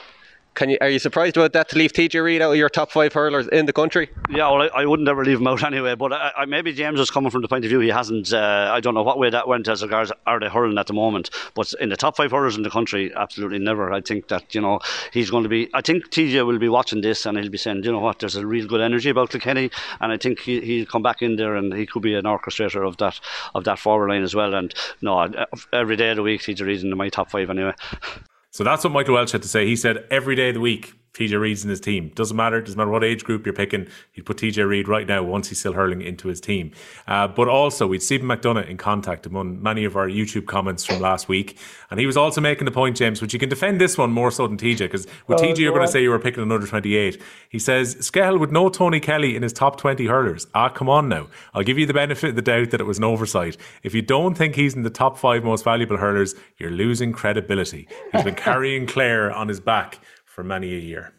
[0.58, 2.90] Can you, are you surprised about that to leave TJ Reid out of your top
[2.90, 4.10] five hurlers in the country?
[4.28, 5.94] Yeah, well, I, I wouldn't ever leave him out anyway.
[5.94, 8.32] But I, I, maybe James is coming from the point of view he hasn't.
[8.32, 10.94] Uh, I don't know what way that went as regards are they hurling at the
[10.94, 11.30] moment.
[11.54, 13.92] But in the top five hurlers in the country, absolutely never.
[13.92, 14.80] I think that you know
[15.12, 15.70] he's going to be.
[15.74, 18.34] I think TJ will be watching this and he'll be saying, you know what, there's
[18.34, 21.54] a real good energy about Kilkenny, and I think he, he'll come back in there
[21.54, 23.20] and he could be an orchestrator of that
[23.54, 24.54] of that forward line as well.
[24.54, 25.32] And no,
[25.72, 27.74] every day of the week, TJ Reid's in my top five anyway.
[28.58, 29.66] So that's what Michael Welch had to say.
[29.66, 32.10] He said every day of the week, TJ Reid's in his team.
[32.14, 32.60] Doesn't matter.
[32.60, 33.88] Doesn't matter what age group you're picking.
[34.12, 36.72] He'd put TJ Reid right now once he's still hurling into his team.
[37.06, 41.00] Uh, but also, we'd Stephen McDonough in contact among many of our YouTube comments from
[41.00, 41.58] last week.
[41.90, 44.30] And he was also making the point, James, which you can defend this one more
[44.30, 46.66] so than TJ, because with oh, TJ, you're going to say you were picking another
[46.66, 47.20] 28.
[47.48, 50.46] He says, Skehill with no Tony Kelly in his top 20 hurlers.
[50.54, 51.28] Ah, come on now.
[51.54, 53.56] I'll give you the benefit of the doubt that it was an oversight.
[53.82, 57.88] If you don't think he's in the top five most valuable hurlers, you're losing credibility.
[58.12, 59.98] He's been carrying Clare on his back
[60.38, 61.12] for many a year.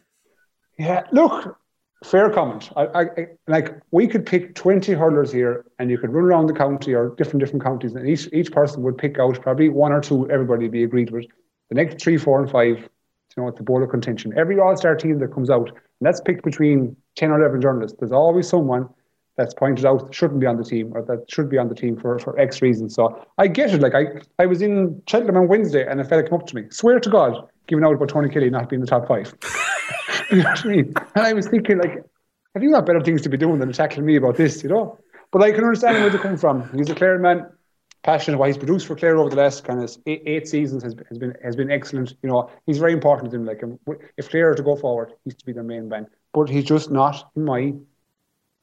[0.78, 1.58] Yeah, look,
[2.02, 2.70] fair comment.
[2.74, 3.06] I, I,
[3.48, 7.14] like we could pick 20 hurlers here and you could run around the county or
[7.16, 10.62] different different counties and each each person would pick out probably one or two everybody
[10.62, 11.26] would be agreed with.
[11.68, 14.32] The next three, four and five, you know, it's the bowl of contention.
[14.38, 17.98] Every all-star team that comes out, and that's picked between 10 or 11 journalists.
[18.00, 18.88] There's always someone
[19.36, 21.74] that's pointed out that shouldn't be on the team or that should be on the
[21.74, 22.94] team for, for X reasons.
[22.94, 23.82] So I get it.
[23.82, 24.04] Like I,
[24.38, 27.10] I was in Cheltenham on Wednesday and a fella came up to me, swear to
[27.10, 29.34] God, giving out about Tony Kelly not being in the top five.
[30.30, 30.94] you know what I mean?
[31.14, 32.04] And I was thinking, like,
[32.54, 34.98] have you got better things to be doing than tackling me about this, you know?
[35.30, 36.68] But I can understand where they come from.
[36.76, 37.46] He's a Clare man,
[38.02, 38.38] passionate.
[38.38, 41.34] What he's produced for Clare over the last kind of eight, seasons has, has been
[41.44, 42.14] has been excellent.
[42.22, 43.46] You know, he's very important to them.
[43.46, 43.62] Like,
[44.16, 46.08] if Clare are to go forward, he's to be their main man.
[46.32, 47.74] But he's just not in my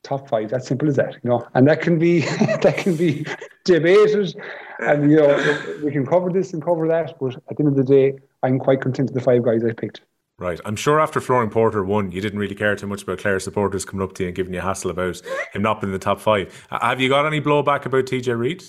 [0.03, 0.49] top five.
[0.49, 1.47] That's simple as that, you know.
[1.53, 2.21] And that can be
[2.61, 3.25] that can be
[3.63, 4.35] debated,
[4.79, 7.17] and you know we can cover this and cover that.
[7.19, 8.17] But at the end of the day,
[8.47, 10.01] I'm quite content with the five guys I picked.
[10.39, 10.59] Right.
[10.65, 13.85] I'm sure after Flooring Porter won, you didn't really care too much about Clare supporters
[13.85, 15.21] coming up to you and giving you a hassle about
[15.51, 16.67] him not being in the top five.
[16.69, 18.63] Have you got any blowback about TJ Reid?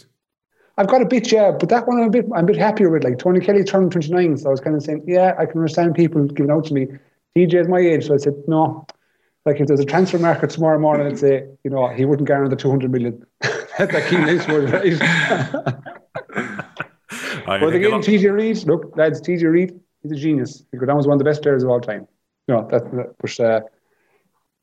[0.79, 2.89] I've got a bit, yeah, but that one I'm a bit, I'm a bit happier
[2.89, 3.05] with.
[3.05, 5.95] Like Tony Kelly turned 29, so I was kind of saying, yeah, I can understand
[5.95, 6.87] people giving out to me.
[7.37, 8.87] TJ is my age, so I said, no.
[9.45, 12.51] Like if there's a transfer market tomorrow morning, I'd say, you know, he wouldn't guarantee
[12.51, 13.27] the 200 million.
[13.41, 15.99] that Keane Lynchwood, right?
[17.49, 20.65] but again, TJ Reid, look, lads, TJ Reid, he's a genius.
[20.71, 22.07] He down as one of the best players of all time.
[22.47, 23.61] You know, that, that but, uh,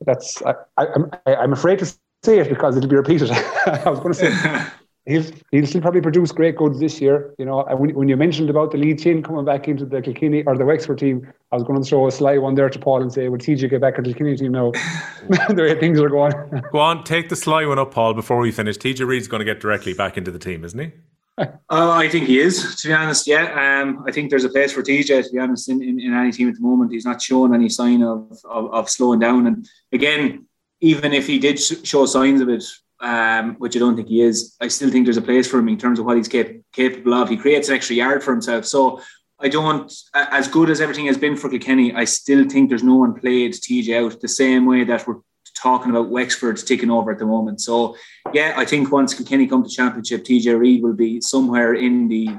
[0.06, 1.86] that's I, I, I'm I'm afraid to
[2.24, 3.32] say it because it'll be repeated.
[3.66, 4.68] I was going to say
[5.06, 7.34] he'll he'll still probably produce great goods this year.
[7.38, 10.02] You know, and when, when you mentioned about the lead team coming back into the
[10.02, 12.80] Kilkenny or the Wexford team, I was going to throw a sly one there to
[12.80, 14.72] Paul and say, "Would TJ get back into the Kilkenny team now?"
[15.50, 16.34] the way things are going.
[16.72, 18.14] Go on, take the sly one up, Paul.
[18.14, 20.92] Before we finish, TJ Reid's going to get directly back into the team, isn't he?
[21.38, 23.28] Uh, I think he is, to be honest.
[23.28, 26.14] Yeah, um, I think there's a place for TJ, to be honest, in, in, in,
[26.14, 26.92] any team at the moment.
[26.92, 29.48] He's not showing any sign of, of, of slowing down.
[29.48, 30.46] And again,
[30.82, 32.64] even if he did sh- show signs of it,
[33.02, 35.68] um, which I don't think he is, I still think there's a place for him
[35.68, 37.30] in terms of what he's cap- capable of.
[37.30, 38.66] He creates an extra yard for himself.
[38.66, 39.02] So
[39.40, 42.96] I don't, as good as everything has been for Kilkenny, I still think there's no
[42.96, 45.20] one played TJ out the same way that we're
[45.66, 47.60] talking about Wexford taking over at the moment.
[47.60, 47.98] So
[48.34, 52.30] yeah, I think once Kilkenny come to championship, TJ Reid will be somewhere in the,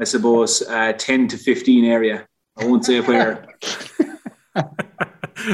[0.00, 2.26] I suppose, uh, ten to fifteen area.
[2.58, 3.46] I won't say where.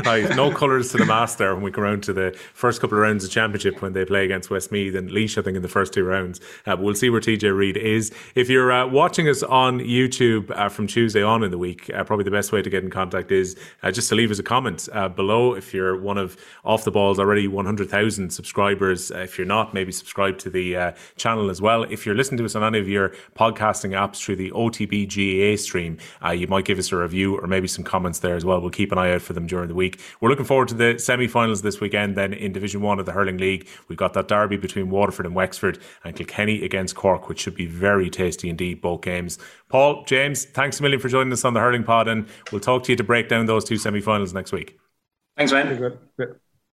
[0.04, 2.96] right, no colours to the mast there when we go around to the first couple
[2.96, 5.68] of rounds of championship when they play against Westmeath and Laois, I think, in the
[5.68, 6.40] first two rounds.
[6.66, 8.12] Uh, we'll see where TJ Reid is.
[8.34, 12.04] If you're uh, watching us on YouTube uh, from Tuesday on in the week, uh,
[12.04, 14.42] probably the best way to get in contact is uh, just to leave us a
[14.42, 15.54] comment uh, below.
[15.54, 20.38] If you're one of Off the Ball's already 100,000 subscribers, if you're not, maybe subscribe
[20.38, 21.84] to the channel as well.
[21.84, 25.60] If you're listening to us on any of your podcasting apps through the OTB GAA
[25.60, 25.98] stream,
[26.34, 28.60] you might give us a review or maybe some comments there as well.
[28.60, 30.00] We'll keep an eye out for them during the week.
[30.20, 33.12] We're looking forward to the semi finals this weekend, then in Division 1 of the
[33.12, 33.68] Hurling League.
[33.88, 37.66] We've got that derby between Waterford and Wexford and Kilkenny against Cork, which should be
[37.66, 39.38] very tasty indeed, both games.
[39.68, 42.84] Paul, James, thanks a million for joining us on the Hurling Pod, and we'll talk
[42.84, 44.78] to you to break down those two semi finals next week.
[45.36, 45.98] Thanks, man.